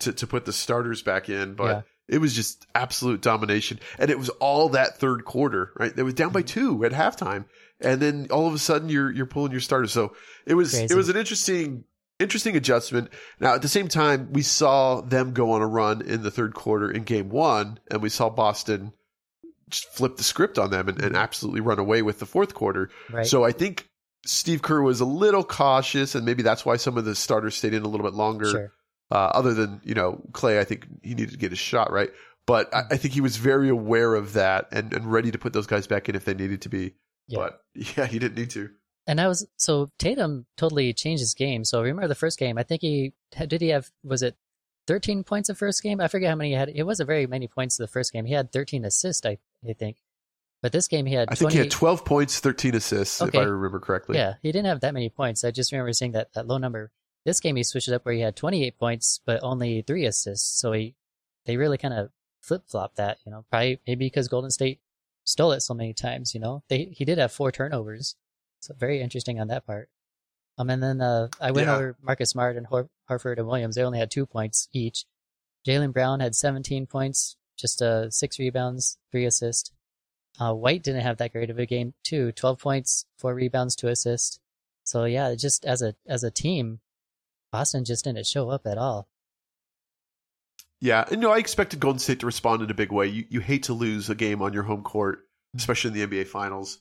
to 0.00 0.12
to 0.12 0.26
put 0.26 0.44
the 0.44 0.52
starters 0.52 1.02
back 1.02 1.28
in, 1.28 1.54
but. 1.54 1.64
Yeah. 1.64 1.82
It 2.10 2.22
was 2.22 2.34
just 2.34 2.64
absolute 2.74 3.20
domination. 3.20 3.80
And 3.98 4.10
it 4.10 4.18
was 4.18 4.30
all 4.30 4.70
that 4.70 4.96
third 4.96 5.26
quarter, 5.26 5.72
right? 5.78 5.94
They 5.94 6.02
was 6.02 6.14
down 6.14 6.32
by 6.32 6.40
mm-hmm. 6.40 6.78
two 6.78 6.84
at 6.86 6.92
halftime. 6.92 7.44
And 7.80 8.00
then 8.00 8.26
all 8.30 8.46
of 8.46 8.54
a 8.54 8.58
sudden 8.58 8.88
you're 8.88 9.10
you're 9.10 9.26
pulling 9.26 9.52
your 9.52 9.60
starters. 9.60 9.92
So 9.92 10.14
it 10.46 10.54
was 10.54 10.72
Crazy. 10.72 10.92
it 10.92 10.96
was 10.96 11.08
an 11.08 11.16
interesting 11.16 11.84
interesting 12.18 12.56
adjustment. 12.56 13.10
Now, 13.40 13.54
at 13.54 13.62
the 13.62 13.68
same 13.68 13.88
time, 13.88 14.32
we 14.32 14.42
saw 14.42 15.00
them 15.00 15.32
go 15.32 15.52
on 15.52 15.62
a 15.62 15.66
run 15.66 16.02
in 16.02 16.22
the 16.22 16.30
third 16.30 16.54
quarter 16.54 16.90
in 16.90 17.04
game 17.04 17.28
one, 17.28 17.78
and 17.90 18.02
we 18.02 18.08
saw 18.08 18.28
Boston 18.28 18.92
just 19.70 19.88
flip 19.92 20.16
the 20.16 20.24
script 20.24 20.58
on 20.58 20.70
them 20.70 20.88
and, 20.88 21.00
and 21.02 21.16
absolutely 21.16 21.60
run 21.60 21.78
away 21.78 22.02
with 22.02 22.18
the 22.18 22.26
fourth 22.26 22.54
quarter. 22.54 22.90
Right. 23.10 23.26
So 23.26 23.44
I 23.44 23.52
think 23.52 23.88
Steve 24.24 24.62
Kerr 24.62 24.82
was 24.82 25.00
a 25.00 25.04
little 25.04 25.44
cautious, 25.44 26.14
and 26.14 26.24
maybe 26.24 26.42
that's 26.42 26.64
why 26.64 26.76
some 26.76 26.96
of 26.98 27.04
the 27.04 27.14
starters 27.14 27.54
stayed 27.54 27.74
in 27.74 27.82
a 27.82 27.88
little 27.88 28.06
bit 28.06 28.14
longer. 28.14 28.50
Sure. 28.50 28.72
Uh, 29.10 29.30
other 29.34 29.54
than 29.54 29.80
you 29.84 29.94
know 29.94 30.22
Klay, 30.32 30.58
I 30.58 30.64
think 30.64 30.86
he 31.02 31.14
needed 31.14 31.32
to 31.32 31.38
get 31.38 31.50
his 31.50 31.58
shot 31.58 31.90
right, 31.90 32.10
but 32.46 32.74
I, 32.74 32.82
I, 32.90 32.96
think 32.98 33.14
he 33.14 33.22
was 33.22 33.38
very 33.38 33.70
aware 33.70 34.14
of 34.14 34.34
that 34.34 34.68
and, 34.70 34.92
and 34.92 35.10
ready 35.10 35.30
to 35.30 35.38
put 35.38 35.54
those 35.54 35.66
guys 35.66 35.86
back 35.86 36.10
in 36.10 36.14
if 36.14 36.26
they 36.26 36.34
needed 36.34 36.60
to 36.62 36.68
be. 36.68 36.94
Yeah. 37.28 37.38
But 37.38 37.62
yeah, 37.96 38.06
he 38.06 38.18
didn't 38.18 38.36
need 38.36 38.50
to. 38.50 38.70
And 39.06 39.20
I 39.20 39.28
was 39.28 39.46
so 39.56 39.88
Tatum 39.98 40.46
totally 40.56 40.92
changed 40.92 41.20
his 41.20 41.34
game. 41.34 41.64
So 41.64 41.80
remember 41.80 42.08
the 42.08 42.14
first 42.14 42.38
game? 42.38 42.58
I 42.58 42.62
think 42.62 42.82
he 42.82 43.14
did 43.46 43.60
he 43.60 43.68
have 43.68 43.90
was 44.04 44.22
it 44.22 44.36
13 44.86 45.24
points 45.24 45.48
the 45.48 45.54
first 45.54 45.82
game? 45.82 46.00
I 46.00 46.08
forget 46.08 46.30
how 46.30 46.36
many 46.36 46.50
he 46.50 46.56
had. 46.56 46.68
It 46.68 46.82
wasn't 46.82 47.06
very 47.06 47.26
many 47.26 47.48
points 47.48 47.76
the 47.76 47.86
first 47.86 48.12
game. 48.12 48.26
He 48.26 48.34
had 48.34 48.52
13 48.52 48.84
assists, 48.84 49.24
I, 49.24 49.38
I 49.66 49.72
think. 49.72 49.96
But 50.60 50.72
this 50.72 50.88
game 50.88 51.06
he 51.06 51.14
had 51.14 51.28
I 51.30 51.36
think 51.36 51.52
he 51.52 51.58
had 51.58 51.70
12 51.70 52.04
points, 52.04 52.40
13 52.40 52.74
assists, 52.74 53.22
if 53.22 53.34
I 53.34 53.44
remember 53.44 53.78
correctly. 53.78 54.16
Yeah, 54.16 54.34
he 54.42 54.50
didn't 54.50 54.66
have 54.66 54.80
that 54.80 54.92
many 54.92 55.08
points. 55.08 55.44
I 55.44 55.52
just 55.52 55.72
remember 55.72 55.92
seeing 55.92 56.12
that, 56.12 56.32
that 56.34 56.48
low 56.48 56.58
number. 56.58 56.90
This 57.24 57.40
game 57.40 57.56
he 57.56 57.62
switched 57.62 57.88
it 57.88 57.94
up 57.94 58.04
where 58.04 58.14
he 58.14 58.20
had 58.20 58.36
28 58.36 58.78
points 58.78 59.20
but 59.24 59.42
only 59.42 59.82
three 59.82 60.04
assists. 60.04 60.60
So 60.60 60.72
he 60.72 60.96
they 61.46 61.56
really 61.56 61.78
kind 61.78 61.94
of 61.94 62.10
flip 62.40 62.64
flop 62.66 62.96
that. 62.96 63.18
You 63.24 63.32
know, 63.32 63.44
probably 63.50 63.80
maybe 63.86 64.06
because 64.06 64.28
Golden 64.28 64.50
State 64.50 64.80
stole 65.28 65.52
it 65.52 65.60
so 65.60 65.74
many 65.74 65.92
times. 65.92 66.34
You 66.34 66.40
know, 66.40 66.62
they 66.68 66.84
he 66.92 67.04
did 67.04 67.18
have 67.18 67.32
four 67.32 67.52
turnovers. 67.52 68.16
So 68.60 68.74
very 68.78 69.00
interesting 69.00 69.38
on 69.40 69.48
that 69.48 69.66
part. 69.66 69.88
Um, 70.56 70.70
and 70.70 70.82
then 70.82 71.00
uh, 71.00 71.28
I 71.40 71.52
went 71.52 71.68
Yeah. 71.68 71.76
over 71.76 71.96
Marcus 72.02 72.30
Smart 72.30 72.56
and 72.56 72.66
Hor- 72.66 72.90
Horford 73.08 73.38
and 73.38 73.46
Williams. 73.46 73.76
They 73.76 73.82
only 73.84 74.00
had 74.00 74.10
two 74.10 74.26
points 74.26 74.68
each. 74.72 75.04
Jaylen 75.66 75.92
Brown 75.92 76.18
had 76.20 76.34
17 76.34 76.86
points, 76.86 77.36
just 77.56 77.80
uh, 77.80 78.10
six 78.10 78.38
rebounds, 78.40 78.98
three 79.12 79.24
assists. 79.26 79.70
Uh, 80.40 80.54
White 80.54 80.82
didn't 80.82 81.02
have 81.02 81.18
that 81.18 81.32
great 81.32 81.50
of 81.50 81.58
a 81.58 81.66
game 81.66 81.94
too. 82.02 82.32
12 82.32 82.58
points, 82.58 83.06
four 83.18 83.34
rebounds, 83.34 83.76
two 83.76 83.88
assists. 83.88 84.40
So 84.84 85.04
yeah, 85.04 85.34
just 85.36 85.64
as 85.64 85.82
a 85.82 85.94
as 86.06 86.24
a 86.24 86.30
team, 86.30 86.80
Boston 87.52 87.84
just 87.84 88.04
didn't 88.04 88.26
show 88.26 88.50
up 88.50 88.66
at 88.66 88.78
all. 88.78 89.08
Yeah, 90.80 91.04
and 91.10 91.20
no, 91.20 91.32
I 91.32 91.38
expected 91.38 91.80
Golden 91.80 91.98
State 91.98 92.20
to 92.20 92.26
respond 92.26 92.62
in 92.62 92.70
a 92.70 92.74
big 92.74 92.92
way. 92.92 93.06
You 93.06 93.24
you 93.28 93.40
hate 93.40 93.64
to 93.64 93.72
lose 93.72 94.08
a 94.10 94.14
game 94.14 94.42
on 94.42 94.52
your 94.52 94.62
home 94.64 94.82
court, 94.82 95.20
Mm-hmm. 95.48 95.58
especially 95.58 96.00
in 96.02 96.08
the 96.10 96.18
NBA 96.18 96.26
Finals. 96.28 96.78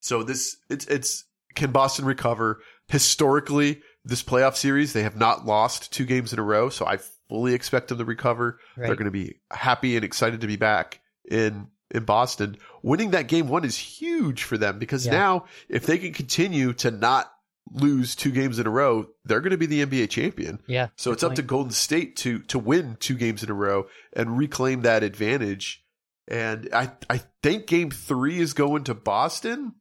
So 0.00 0.22
this 0.22 0.56
it's 0.70 0.86
it's 0.86 1.24
can 1.54 1.72
Boston 1.72 2.04
recover? 2.04 2.60
Historically, 2.88 3.82
this 4.04 4.22
playoff 4.22 4.54
series 4.56 4.92
they 4.92 5.02
have 5.02 5.16
not 5.16 5.44
lost 5.44 5.92
two 5.92 6.04
games 6.06 6.32
in 6.32 6.38
a 6.38 6.42
row, 6.42 6.68
so 6.68 6.86
I 6.86 6.98
fully 7.28 7.54
expect 7.54 7.88
them 7.88 7.98
to 7.98 8.04
recover. 8.04 8.60
Right? 8.76 8.86
They're 8.86 8.94
going 8.96 9.06
to 9.06 9.10
be 9.10 9.40
happy 9.50 9.96
and 9.96 10.04
excited 10.04 10.40
to 10.42 10.46
be 10.46 10.56
back 10.56 11.00
in 11.28 11.66
in 11.90 12.04
Boston. 12.04 12.56
Winning 12.82 13.10
that 13.10 13.26
game 13.28 13.48
one 13.48 13.64
is 13.64 13.76
huge 13.76 14.44
for 14.44 14.56
them 14.56 14.78
because 14.78 15.06
Yeah. 15.06 15.12
now 15.12 15.44
if 15.68 15.86
they 15.86 15.98
can 15.98 16.12
continue 16.12 16.72
to 16.74 16.90
not 16.92 17.30
lose 17.72 18.14
two 18.14 18.30
games 18.30 18.58
in 18.58 18.66
a 18.66 18.70
row, 18.70 19.06
they're 19.24 19.40
going 19.40 19.50
to 19.50 19.56
be 19.56 19.66
the 19.66 19.84
NBA 19.84 20.10
champion. 20.10 20.60
yeah. 20.66 20.88
So 20.96 21.12
it's 21.12 21.22
up 21.22 21.34
to 21.34 21.42
Golden 21.42 21.72
State 21.72 22.16
to 22.16 22.40
to 22.40 22.58
win 22.58 22.96
two 23.00 23.14
games 23.14 23.42
in 23.42 23.50
a 23.50 23.54
row 23.54 23.86
and 24.12 24.38
reclaim 24.38 24.82
that 24.82 25.02
advantage. 25.02 25.82
And 26.28 26.68
I 26.72 26.92
I 27.08 27.22
think 27.42 27.66
game 27.66 27.90
three 27.90 28.38
is 28.38 28.52
going 28.52 28.84
to 28.84 28.94
Boston. 28.94 29.74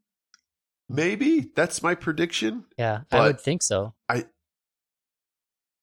Maybe 0.89 1.51
that's 1.55 1.81
my 1.81 1.95
prediction. 1.95 2.65
Yeah, 2.77 3.01
I 3.11 3.21
would 3.21 3.39
think 3.41 3.63
so. 3.63 3.93
I 4.09 4.25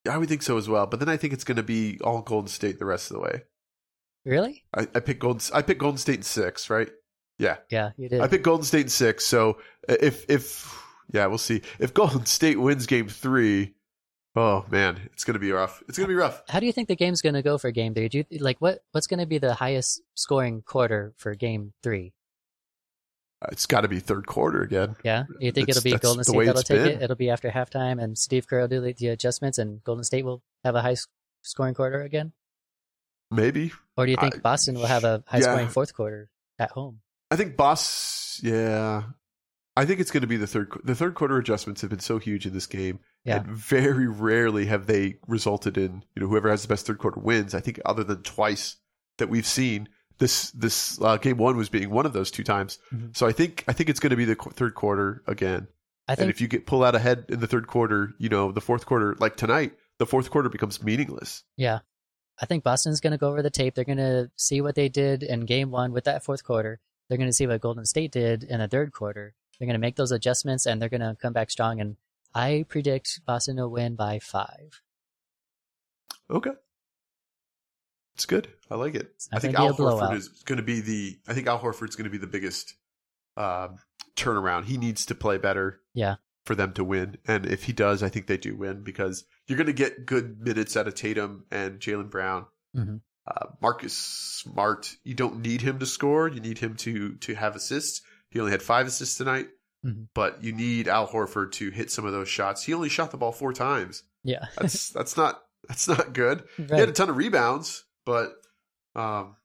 I 0.08 0.18
would 0.18 0.28
think 0.28 0.42
so 0.42 0.56
as 0.56 0.68
well. 0.68 0.86
But 0.86 1.00
then 1.00 1.08
I 1.08 1.16
think 1.16 1.32
it's 1.32 1.44
going 1.44 1.56
to 1.56 1.62
be 1.62 1.98
all 2.02 2.22
Golden 2.22 2.48
State 2.48 2.78
the 2.78 2.84
rest 2.84 3.10
of 3.10 3.16
the 3.16 3.22
way. 3.22 3.42
Really? 4.24 4.64
I, 4.74 4.82
I 4.94 5.00
pick 5.00 5.18
Golden. 5.18 5.40
I 5.54 5.62
pick 5.62 5.78
Golden 5.78 5.98
State 5.98 6.16
in 6.16 6.22
six, 6.22 6.68
right? 6.70 6.90
Yeah, 7.38 7.56
Yeah, 7.70 7.90
you 7.96 8.10
did. 8.10 8.20
I 8.20 8.28
pick 8.28 8.42
Golden 8.42 8.64
State 8.64 8.82
in 8.82 8.88
six. 8.88 9.24
So 9.24 9.58
if 9.88 10.26
if 10.28 10.78
yeah, 11.12 11.26
we'll 11.26 11.38
see. 11.38 11.62
If 11.78 11.94
Golden 11.94 12.26
State 12.26 12.58
wins 12.60 12.86
game 12.86 13.08
three, 13.08 13.74
oh 14.36 14.64
man, 14.70 14.98
it's 15.12 15.24
going 15.24 15.34
to 15.34 15.40
be 15.40 15.52
rough. 15.52 15.82
It's 15.88 15.98
going 15.98 16.06
to 16.08 16.12
be 16.12 16.16
rough. 16.18 16.42
How 16.48 16.60
do 16.60 16.66
you 16.66 16.72
think 16.72 16.88
the 16.88 16.96
game's 16.96 17.22
going 17.22 17.34
to 17.34 17.42
go 17.42 17.58
for 17.58 17.70
game 17.70 17.94
three? 17.94 18.08
Do 18.08 18.24
you 18.30 18.38
like 18.38 18.58
what 18.60 18.80
what's 18.92 19.06
going 19.06 19.20
to 19.20 19.26
be 19.26 19.38
the 19.38 19.54
highest 19.54 20.02
scoring 20.14 20.62
quarter 20.62 21.12
for 21.16 21.34
game 21.34 21.72
three? 21.82 22.12
Uh, 23.42 23.48
it's 23.52 23.66
got 23.66 23.80
to 23.82 23.88
be 23.88 24.00
third 24.00 24.26
quarter 24.26 24.60
again. 24.62 24.96
Yeah, 25.02 25.24
you 25.38 25.50
think 25.52 25.66
That's- 25.68 25.78
it'll 25.84 25.96
be 25.96 25.98
Golden 25.98 26.24
State 26.24 26.44
that'll 26.46 26.62
take 26.62 26.78
been. 26.82 26.88
it? 26.98 27.02
It'll 27.02 27.16
be 27.16 27.30
after 27.30 27.48
halftime, 27.50 28.02
and 28.02 28.18
Steve 28.18 28.46
Kerr 28.46 28.60
will 28.60 28.68
do 28.68 28.92
the, 28.92 29.08
adjustments, 29.08 29.56
and 29.58 29.82
Golden 29.82 30.04
State 30.04 30.24
will 30.26 30.42
have 30.62 30.74
a 30.74 30.82
high 30.82 30.96
scoring 31.42 31.72
quarter 31.74 32.02
again. 32.02 32.32
Maybe 33.30 33.72
Or 33.96 34.04
do 34.06 34.10
you 34.10 34.18
think 34.18 34.36
I- 34.36 34.38
Boston 34.40 34.74
will 34.74 34.86
have 34.86 35.04
a 35.04 35.22
high 35.26 35.40
scoring 35.40 35.68
fourth 35.68 35.94
quarter 35.94 36.28
at 36.58 36.70
home? 36.72 37.00
I 37.30 37.36
think 37.36 37.56
Boss. 37.56 38.40
Yeah, 38.42 39.04
I 39.76 39.84
think 39.86 40.00
it's 40.00 40.10
going 40.10 40.22
to 40.22 40.26
be 40.26 40.36
the 40.36 40.46
third. 40.46 40.70
The 40.84 40.94
third 40.94 41.14
quarter 41.14 41.38
adjustments 41.38 41.80
have 41.80 41.90
been 41.90 42.00
so 42.00 42.18
huge 42.18 42.44
in 42.46 42.52
this 42.52 42.66
game, 42.66 42.98
Yeah. 43.24 43.36
and 43.38 43.46
very 43.46 44.06
rarely 44.08 44.66
have 44.66 44.86
they 44.86 45.16
resulted 45.26 45.78
in 45.78 46.04
you 46.14 46.22
know 46.22 46.28
whoever 46.28 46.50
has 46.50 46.62
the 46.62 46.68
best 46.68 46.86
third 46.86 46.98
quarter 46.98 47.20
wins. 47.20 47.54
I 47.54 47.60
think 47.60 47.80
other 47.86 48.04
than 48.04 48.22
twice 48.22 48.76
that 49.18 49.28
we've 49.28 49.46
seen 49.46 49.88
this 50.18 50.50
this 50.50 51.00
uh, 51.00 51.16
game 51.16 51.36
one 51.38 51.56
was 51.56 51.68
being 51.68 51.90
one 51.90 52.04
of 52.06 52.12
those 52.12 52.30
two 52.30 52.44
times. 52.44 52.78
Mhm. 52.92 53.16
So 53.16 53.26
I 53.26 53.32
think 53.32 53.64
I 53.68 53.72
think 53.72 53.88
it's 53.88 54.00
going 54.00 54.10
to 54.10 54.16
be 54.16 54.24
the 54.24 54.36
qu- 54.36 54.50
third 54.50 54.74
quarter 54.74 55.22
again. 55.26 55.68
I 56.08 56.12
and 56.14 56.18
think 56.18 56.30
if 56.30 56.40
you 56.40 56.48
get 56.48 56.66
pull 56.66 56.82
out 56.82 56.94
ahead 56.96 57.26
in 57.28 57.38
the 57.40 57.46
third 57.46 57.66
quarter, 57.68 58.12
you 58.18 58.28
know 58.28 58.50
the 58.52 58.60
fourth 58.60 58.84
quarter 58.86 59.14
like 59.20 59.36
tonight, 59.36 59.72
the 59.98 60.06
fourth 60.06 60.30
quarter 60.30 60.48
becomes 60.48 60.82
meaningless. 60.82 61.44
Yeah. 61.56 61.80
I 62.42 62.46
think 62.46 62.64
Boston's 62.64 63.00
going 63.00 63.10
to 63.12 63.18
go 63.18 63.28
over 63.28 63.42
the 63.42 63.50
tape. 63.50 63.74
They're 63.74 63.84
going 63.84 63.98
to 63.98 64.30
see 64.34 64.62
what 64.62 64.74
they 64.74 64.88
did 64.88 65.22
in 65.22 65.40
game 65.40 65.70
one 65.70 65.92
with 65.92 66.04
that 66.04 66.24
fourth 66.24 66.42
quarter. 66.42 66.80
They're 67.08 67.18
going 67.18 67.28
to 67.28 67.34
see 67.34 67.46
what 67.46 67.60
Golden 67.60 67.84
State 67.84 68.12
did 68.12 68.44
in 68.44 68.60
the 68.60 68.66
third 68.68 68.92
quarter. 68.92 69.34
They're 69.60 69.66
going 69.66 69.74
to 69.74 69.78
make 69.78 69.96
those 69.96 70.10
adjustments 70.10 70.64
and 70.64 70.80
they're 70.80 70.88
going 70.88 71.02
to 71.02 71.16
come 71.20 71.34
back 71.34 71.50
strong. 71.50 71.80
And 71.80 71.96
I 72.34 72.64
predict 72.68 73.20
Boston 73.26 73.56
will 73.56 73.68
win 73.70 73.94
by 73.94 74.18
five. 74.18 74.80
Okay. 76.30 76.50
It's 78.14 78.24
good. 78.24 78.48
I 78.70 78.76
like 78.76 78.94
it. 78.94 79.12
I 79.32 79.38
think 79.38 79.54
Al 79.54 79.68
be 79.68 79.74
a 79.74 79.76
blowout. 79.76 80.10
Horford 80.12 80.16
is 80.16 80.28
going 80.44 80.56
to 80.56 80.62
be 80.62 80.80
the. 80.80 81.18
I 81.28 81.34
think 81.34 81.46
Al 81.46 81.58
Horford's 81.58 81.96
going 81.96 82.04
to 82.04 82.10
be 82.10 82.18
the 82.18 82.26
biggest 82.26 82.74
um, 83.36 83.76
turnaround. 84.16 84.64
He 84.64 84.78
needs 84.78 85.06
to 85.06 85.14
play 85.14 85.38
better. 85.38 85.80
Yeah. 85.94 86.16
For 86.46 86.54
them 86.54 86.72
to 86.72 86.84
win, 86.84 87.18
and 87.28 87.44
if 87.46 87.64
he 87.64 87.72
does, 87.72 88.02
I 88.02 88.08
think 88.08 88.26
they 88.26 88.38
do 88.38 88.56
win 88.56 88.82
because 88.82 89.24
you're 89.46 89.58
going 89.58 89.66
to 89.66 89.72
get 89.74 90.06
good 90.06 90.40
minutes 90.40 90.74
out 90.76 90.88
of 90.88 90.94
Tatum 90.94 91.44
and 91.50 91.78
Jaylen 91.78 92.10
Brown. 92.10 92.46
Mhm. 92.74 93.02
Uh, 93.26 93.46
Marcus 93.60 93.96
Smart, 93.96 94.96
you 95.04 95.14
don't 95.14 95.42
need 95.42 95.60
him 95.60 95.78
to 95.78 95.86
score. 95.86 96.28
You 96.28 96.40
need 96.40 96.58
him 96.58 96.76
to 96.76 97.14
to 97.16 97.34
have 97.34 97.54
assists. 97.56 98.00
He 98.30 98.38
only 98.40 98.52
had 98.52 98.62
five 98.62 98.86
assists 98.86 99.16
tonight, 99.16 99.48
Mhm. 99.84 100.08
but 100.14 100.42
you 100.42 100.52
need 100.52 100.88
Al 100.88 101.08
Horford 101.08 101.52
to 101.52 101.70
hit 101.70 101.90
some 101.90 102.04
of 102.04 102.12
those 102.12 102.28
shots. 102.28 102.62
He 102.64 102.74
only 102.74 102.88
shot 102.88 103.10
the 103.10 103.16
ball 103.16 103.32
four 103.32 103.52
times. 103.52 104.02
Yeah. 104.24 104.46
That's 104.58 104.88
that's 104.92 105.16
not 105.16 105.42
that's 105.68 105.88
not 105.88 106.12
good. 106.12 106.44
He 106.56 106.62
had 106.64 106.88
a 106.88 106.92
ton 106.92 107.10
of 107.10 107.16
rebounds, 107.16 107.84
but 108.06 108.32
um, 108.94 109.36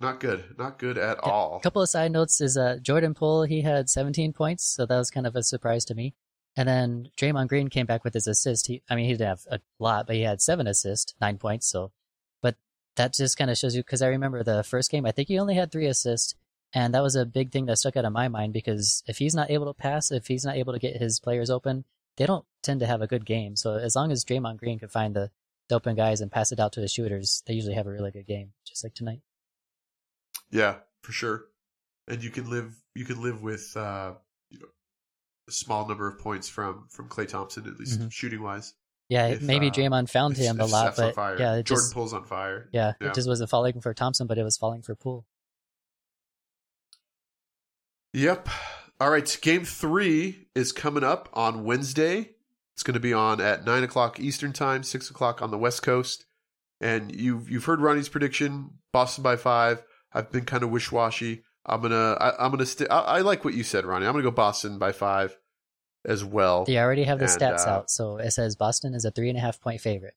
not 0.00 0.20
good. 0.20 0.44
Not 0.58 0.78
good 0.78 0.96
at 0.98 1.18
Yeah, 1.24 1.30
all. 1.30 1.56
A 1.56 1.60
couple 1.60 1.82
of 1.82 1.88
side 1.88 2.12
notes 2.12 2.40
is 2.40 2.56
uh, 2.56 2.78
Jordan 2.80 3.14
Poole, 3.14 3.42
he 3.44 3.60
had 3.62 3.90
17 3.90 4.32
points, 4.32 4.64
so 4.64 4.86
that 4.86 4.96
was 4.96 5.10
kind 5.10 5.26
of 5.26 5.36
a 5.36 5.42
surprise 5.42 5.84
to 5.86 5.94
me. 5.94 6.14
And 6.56 6.68
then 6.68 7.08
Draymond 7.16 7.48
Green 7.48 7.68
came 7.68 7.86
back 7.86 8.02
with 8.02 8.14
his 8.14 8.26
assist. 8.26 8.66
He, 8.66 8.82
I 8.90 8.96
mean, 8.96 9.04
he 9.06 9.12
didn't 9.12 9.28
have 9.28 9.46
a 9.50 9.60
lot, 9.78 10.06
but 10.06 10.16
he 10.16 10.22
had 10.22 10.40
seven 10.42 10.66
assists, 10.66 11.14
nine 11.20 11.38
points. 11.38 11.66
So, 11.68 11.92
but 12.42 12.56
that 12.96 13.12
just 13.14 13.36
kind 13.38 13.50
of 13.50 13.58
shows 13.58 13.76
you 13.76 13.82
because 13.82 14.02
I 14.02 14.08
remember 14.08 14.42
the 14.42 14.64
first 14.64 14.90
game, 14.90 15.06
I 15.06 15.12
think 15.12 15.28
he 15.28 15.38
only 15.38 15.54
had 15.54 15.70
three 15.70 15.86
assists, 15.86 16.34
and 16.72 16.94
that 16.94 17.02
was 17.02 17.16
a 17.16 17.24
big 17.26 17.50
thing 17.52 17.66
that 17.66 17.76
stuck 17.78 17.96
out 17.96 18.04
of 18.04 18.12
my 18.12 18.28
mind 18.28 18.52
because 18.52 19.02
if 19.06 19.18
he's 19.18 19.34
not 19.34 19.50
able 19.50 19.66
to 19.66 19.74
pass, 19.74 20.10
if 20.10 20.26
he's 20.26 20.44
not 20.44 20.56
able 20.56 20.72
to 20.72 20.78
get 20.78 20.96
his 20.96 21.18
players 21.20 21.50
open, 21.50 21.84
they 22.16 22.26
don't 22.26 22.44
tend 22.62 22.80
to 22.80 22.86
have 22.86 23.00
a 23.02 23.06
good 23.06 23.24
game. 23.26 23.56
So 23.56 23.76
as 23.76 23.96
long 23.96 24.12
as 24.12 24.24
Draymond 24.24 24.58
Green 24.58 24.78
can 24.78 24.88
find 24.88 25.14
the, 25.14 25.30
the 25.68 25.76
open 25.76 25.96
guys 25.96 26.20
and 26.20 26.30
pass 26.30 26.52
it 26.52 26.60
out 26.60 26.72
to 26.74 26.80
the 26.80 26.88
shooters, 26.88 27.42
they 27.46 27.54
usually 27.54 27.74
have 27.74 27.86
a 27.86 27.90
really 27.90 28.10
good 28.10 28.26
game, 28.26 28.52
just 28.66 28.84
like 28.84 28.94
tonight. 28.94 29.20
Yeah, 30.50 30.76
for 31.02 31.12
sure. 31.12 31.44
And 32.08 32.22
you 32.24 32.30
can 32.30 32.50
live 32.50 32.74
you 32.94 33.04
can 33.04 33.22
live 33.22 33.42
with 33.42 33.72
uh, 33.76 34.14
you 34.50 34.58
know 34.58 34.66
a 35.48 35.52
small 35.52 35.86
number 35.86 36.08
of 36.08 36.18
points 36.18 36.48
from 36.48 36.86
from 36.90 37.08
Klay 37.08 37.28
Thompson 37.28 37.66
at 37.68 37.78
least 37.78 38.00
Mhm. 38.00 38.12
shooting 38.12 38.42
wise. 38.42 38.74
Yeah, 39.08 39.26
If, 39.28 39.42
maybe 39.42 39.68
uh, 39.68 39.72
Draymond 39.72 40.08
found 40.08 40.36
him 40.36 40.60
a 40.60 40.66
lot, 40.66 40.94
but 40.96 41.16
yeah, 41.16 41.62
Jordan 41.62 41.64
just 41.64 41.94
Poole's 41.94 42.12
on 42.12 42.24
fire. 42.24 42.68
yeah, 42.72 42.92
Yeah. 43.00 43.08
it 43.08 43.14
just 43.14 43.26
wasn't 43.28 43.50
falling 43.50 43.80
for 43.80 43.92
Thompson, 43.94 44.26
but 44.28 44.38
it 44.38 44.44
was 44.44 44.56
falling 44.56 44.82
for 44.82 44.94
Poole. 44.94 45.24
Yep. 48.12 48.48
All 49.00 49.10
right. 49.10 49.38
Game 49.40 49.64
three 49.64 50.46
is 50.54 50.72
coming 50.72 51.04
up 51.04 51.28
on 51.32 51.64
Wednesday. 51.64 52.30
It's 52.74 52.82
going 52.82 52.94
to 52.94 53.00
be 53.00 53.12
on 53.12 53.40
at 53.40 53.64
nine 53.64 53.82
o'clock 53.82 54.18
Eastern 54.18 54.52
time, 54.52 54.82
six 54.82 55.10
o'clock 55.10 55.42
on 55.42 55.50
the 55.50 55.58
West 55.58 55.82
Coast. 55.82 56.24
And 56.80 57.14
you've 57.14 57.50
you've 57.50 57.64
heard 57.66 57.80
Ronnie's 57.80 58.08
prediction, 58.08 58.70
Boston 58.92 59.22
by 59.22 59.36
five. 59.36 59.82
I've 60.12 60.32
been 60.32 60.44
kind 60.44 60.62
of 60.62 60.70
wish 60.70 60.90
washy. 60.90 61.44
I'm 61.66 61.82
gonna 61.82 62.16
I, 62.18 62.44
I'm 62.44 62.50
gonna 62.50 62.64
st- 62.64 62.90
I, 62.90 63.00
I 63.00 63.20
like 63.20 63.44
what 63.44 63.52
you 63.54 63.62
said, 63.62 63.84
Ronnie. 63.84 64.06
I'm 64.06 64.12
gonna 64.12 64.24
go 64.24 64.30
Boston 64.30 64.78
by 64.78 64.92
five 64.92 65.36
as 66.06 66.24
well. 66.24 66.64
They 66.64 66.78
already 66.78 67.04
have 67.04 67.18
the 67.18 67.26
And, 67.26 67.38
stats 67.38 67.66
uh, 67.66 67.70
out, 67.70 67.90
so 67.90 68.16
it 68.16 68.30
says 68.30 68.56
Boston 68.56 68.94
is 68.94 69.04
a 69.04 69.10
three 69.10 69.28
and 69.28 69.36
a 69.36 69.42
half 69.42 69.60
point 69.60 69.82
favorite. 69.82 70.14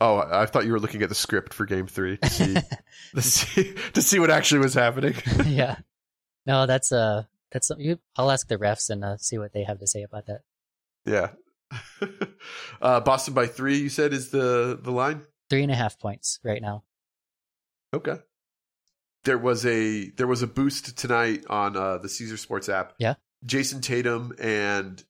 Oh, 0.00 0.16
I 0.16 0.42
I 0.42 0.46
thought 0.46 0.64
you 0.64 0.72
were 0.72 0.80
looking 0.80 1.02
at 1.02 1.10
the 1.10 1.14
script 1.14 1.52
for 1.52 1.66
Game 1.66 1.86
Three 1.86 2.16
to 2.16 2.30
see 2.30 2.54
to 3.14 3.20
see, 3.22 3.74
to 3.92 4.00
see 4.00 4.18
what 4.18 4.30
actually 4.30 4.60
was 4.60 4.72
happening. 4.72 5.14
yeah, 5.44 5.76
no, 6.46 6.66
that's 6.66 6.92
uh, 6.92 7.24
that's 7.50 7.66
something 7.66 7.86
you. 7.86 7.98
I'll 8.16 8.30
ask 8.30 8.48
the 8.48 8.58
refs 8.58 8.90
and 8.90 9.04
uh, 9.04 9.16
see 9.16 9.38
what 9.38 9.52
they 9.52 9.64
have 9.64 9.78
to 9.80 9.86
say 9.86 10.02
about 10.02 10.26
that. 10.26 10.40
yeah. 11.06 11.30
uh, 12.82 13.00
Boston 13.00 13.34
by 13.34 13.46
three. 13.46 13.78
You 13.78 13.88
said 13.88 14.12
is 14.12 14.30
the 14.30 14.78
the 14.80 14.92
line. 14.92 15.22
Three 15.50 15.62
and 15.62 15.72
a 15.72 15.76
half 15.76 15.98
points 15.98 16.38
right 16.42 16.62
now. 16.62 16.84
Okay. 17.92 18.16
There 19.24 19.38
was 19.38 19.64
a 19.64 20.10
there 20.10 20.26
was 20.26 20.42
a 20.42 20.46
boost 20.46 20.96
tonight 20.98 21.44
on 21.48 21.76
uh, 21.76 21.98
the 21.98 22.08
Caesar 22.08 22.36
Sports 22.36 22.68
app. 22.68 22.92
Yeah. 22.98 23.14
Jayson 23.44 23.80
Tatum 23.82 24.32
and 24.38 25.02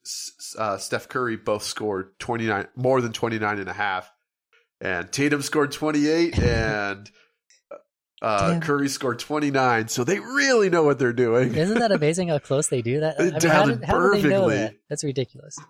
uh, 0.59 0.77
Steph 0.79 1.09
Curry 1.09 1.37
both 1.37 1.63
scored 1.63 2.19
29 2.19 2.67
more 2.75 3.01
than 3.01 3.13
29 3.13 3.59
and 3.59 3.69
a 3.69 3.73
half. 3.73 4.13
And 4.81 5.11
Tatum 5.11 5.41
scored 5.41 5.73
28 5.73 6.39
and 6.43 7.11
Uh, 8.25 8.61
Curry 8.61 8.89
scored 8.89 9.19
29, 9.19 9.89
so 9.89 10.03
they 10.03 10.19
really 10.19 10.71
know 10.71 10.83
what 10.83 10.99
they're 10.99 11.13
doing. 11.13 11.55
Isn't 11.55 11.79
that 11.79 11.93
amazing 11.93 12.29
how 12.29 12.39
close 12.39 12.69
they 12.69 12.81
do 12.81 13.01
that? 13.01 13.21
I 13.21 13.25
mean, 13.25 13.33
how, 13.33 13.67
did, 13.67 13.83
it 13.83 13.85
how 13.85 13.99
do 13.99 14.21
they 14.21 14.29
know 14.29 14.47
perfectly. 14.47 14.57
that? 14.57 14.75
That's 14.89 15.05
ridiculous. 15.05 15.59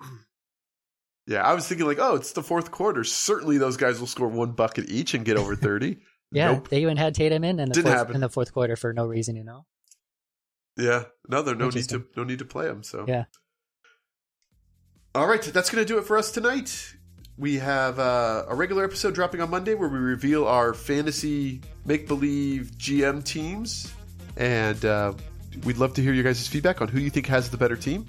Yeah, 1.27 1.43
I 1.43 1.55
was 1.55 1.67
thinking 1.67 1.87
like, 1.87 1.99
oh, 1.99 2.17
it's 2.17 2.33
the 2.33 2.43
fourth 2.43 2.71
quarter. 2.71 3.03
Certainly, 3.03 3.57
those 3.57 3.79
guys 3.79 3.99
will 3.99 4.07
score 4.07 4.29
one 4.29 4.53
bucket 4.53 4.91
each 4.91 5.15
and 5.15 5.25
get 5.25 5.39
over 5.39 5.57
30. 5.57 5.97
Yeah, 6.33 6.53
Nope. 6.53 6.69
they 6.69 6.83
even 6.83 6.97
had 6.97 7.15
Tatum 7.15 7.45
in 7.45 7.61
in 7.61 7.69
the, 7.69 7.75
Didn't 7.75 7.97
fourth, 7.97 8.11
in 8.11 8.21
the 8.21 8.29
fourth 8.29 8.53
quarter 8.53 8.75
for 8.75 8.93
no 8.93 9.07
reason, 9.07 9.37
you 9.37 9.45
know. 9.45 9.67
Yeah, 10.77 11.05
no, 11.29 11.43
there's 11.43 11.57
no 11.57 11.71
need 11.71 11.89
to 11.91 12.05
no 12.17 12.25
need 12.25 12.41
to 12.41 12.45
play 12.45 12.67
them. 12.67 12.83
So 12.83 13.05
Yeah. 13.07 13.25
All 15.15 15.29
right, 15.29 15.41
that's 15.41 15.71
going 15.71 15.85
to 15.85 15.87
do 15.87 15.97
it 15.99 16.05
for 16.05 16.19
us 16.19 16.33
tonight. 16.33 16.97
We 17.37 17.57
have 17.57 17.99
uh, 17.99 18.45
a 18.49 18.55
regular 18.55 18.85
episode 18.85 19.15
dropping 19.15 19.41
on 19.41 19.51
Monday 19.51 19.75
where 19.75 19.89
we 19.89 19.99
reveal 19.99 20.47
our 20.47 20.73
fantasy 20.73 21.61
make 21.85 22.07
believe 22.07 22.71
GM 22.79 23.25
teams, 23.25 23.93
and 24.37 24.85
uh, 24.85 25.15
we'd 25.65 25.79
love 25.79 25.95
to 25.95 26.03
hear 26.03 26.13
your 26.13 26.23
guys' 26.23 26.47
feedback 26.47 26.81
on 26.81 26.87
who 26.87 27.01
you 27.01 27.11
think 27.11 27.27
has 27.27 27.51
the 27.51 27.57
better 27.57 27.77
team. 27.77 28.07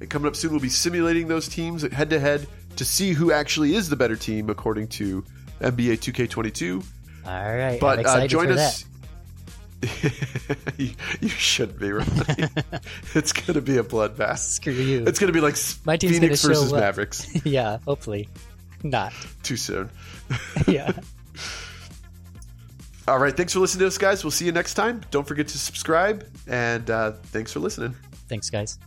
And 0.00 0.10
coming 0.10 0.26
up 0.26 0.34
soon, 0.34 0.50
we'll 0.50 0.60
be 0.60 0.68
simulating 0.68 1.28
those 1.28 1.46
teams 1.46 1.82
head 1.82 2.10
to 2.10 2.18
head 2.18 2.48
to 2.74 2.84
see 2.84 3.12
who 3.12 3.30
actually 3.30 3.76
is 3.76 3.88
the 3.88 3.94
better 3.94 4.16
team 4.16 4.50
according 4.50 4.88
to 4.88 5.22
NBA 5.60 5.98
2K22. 6.00 6.84
All 7.26 7.32
right, 7.32 7.78
But 7.80 8.04
uh, 8.04 8.26
join 8.26 8.50
us. 8.50 8.84
you, 10.78 10.90
you 11.20 11.28
should 11.28 11.78
be 11.78 11.92
right. 11.92 12.08
it's 13.14 13.32
going 13.32 13.54
to 13.54 13.60
be 13.60 13.76
a 13.76 13.84
bloodbath. 13.84 14.38
Screw 14.38 14.72
you. 14.72 15.04
It's 15.06 15.20
going 15.20 15.28
to 15.28 15.32
be 15.32 15.40
like 15.40 15.56
My 15.84 15.96
team's 15.96 16.18
Phoenix 16.18 16.42
versus. 16.42 16.72
Mavericks. 16.72 17.28
yeah, 17.44 17.78
hopefully 17.86 18.28
not. 18.84 19.12
Too 19.42 19.56
soon. 19.56 19.90
Yeah. 20.68 20.92
All 23.08 23.18
right. 23.18 23.36
Thanks 23.36 23.52
for 23.52 23.58
listening 23.60 23.80
to 23.80 23.86
us, 23.88 23.98
guys. 23.98 24.24
We'll 24.24 24.30
see 24.30 24.46
you 24.46 24.52
next 24.52 24.74
time. 24.74 25.02
Don't 25.10 25.26
forget 25.26 25.48
to 25.48 25.58
subscribe. 25.58 26.26
And 26.46 26.88
uh, 26.88 27.12
thanks 27.24 27.52
for 27.52 27.60
listening. 27.60 27.94
Thanks, 28.28 28.48
guys. 28.48 28.78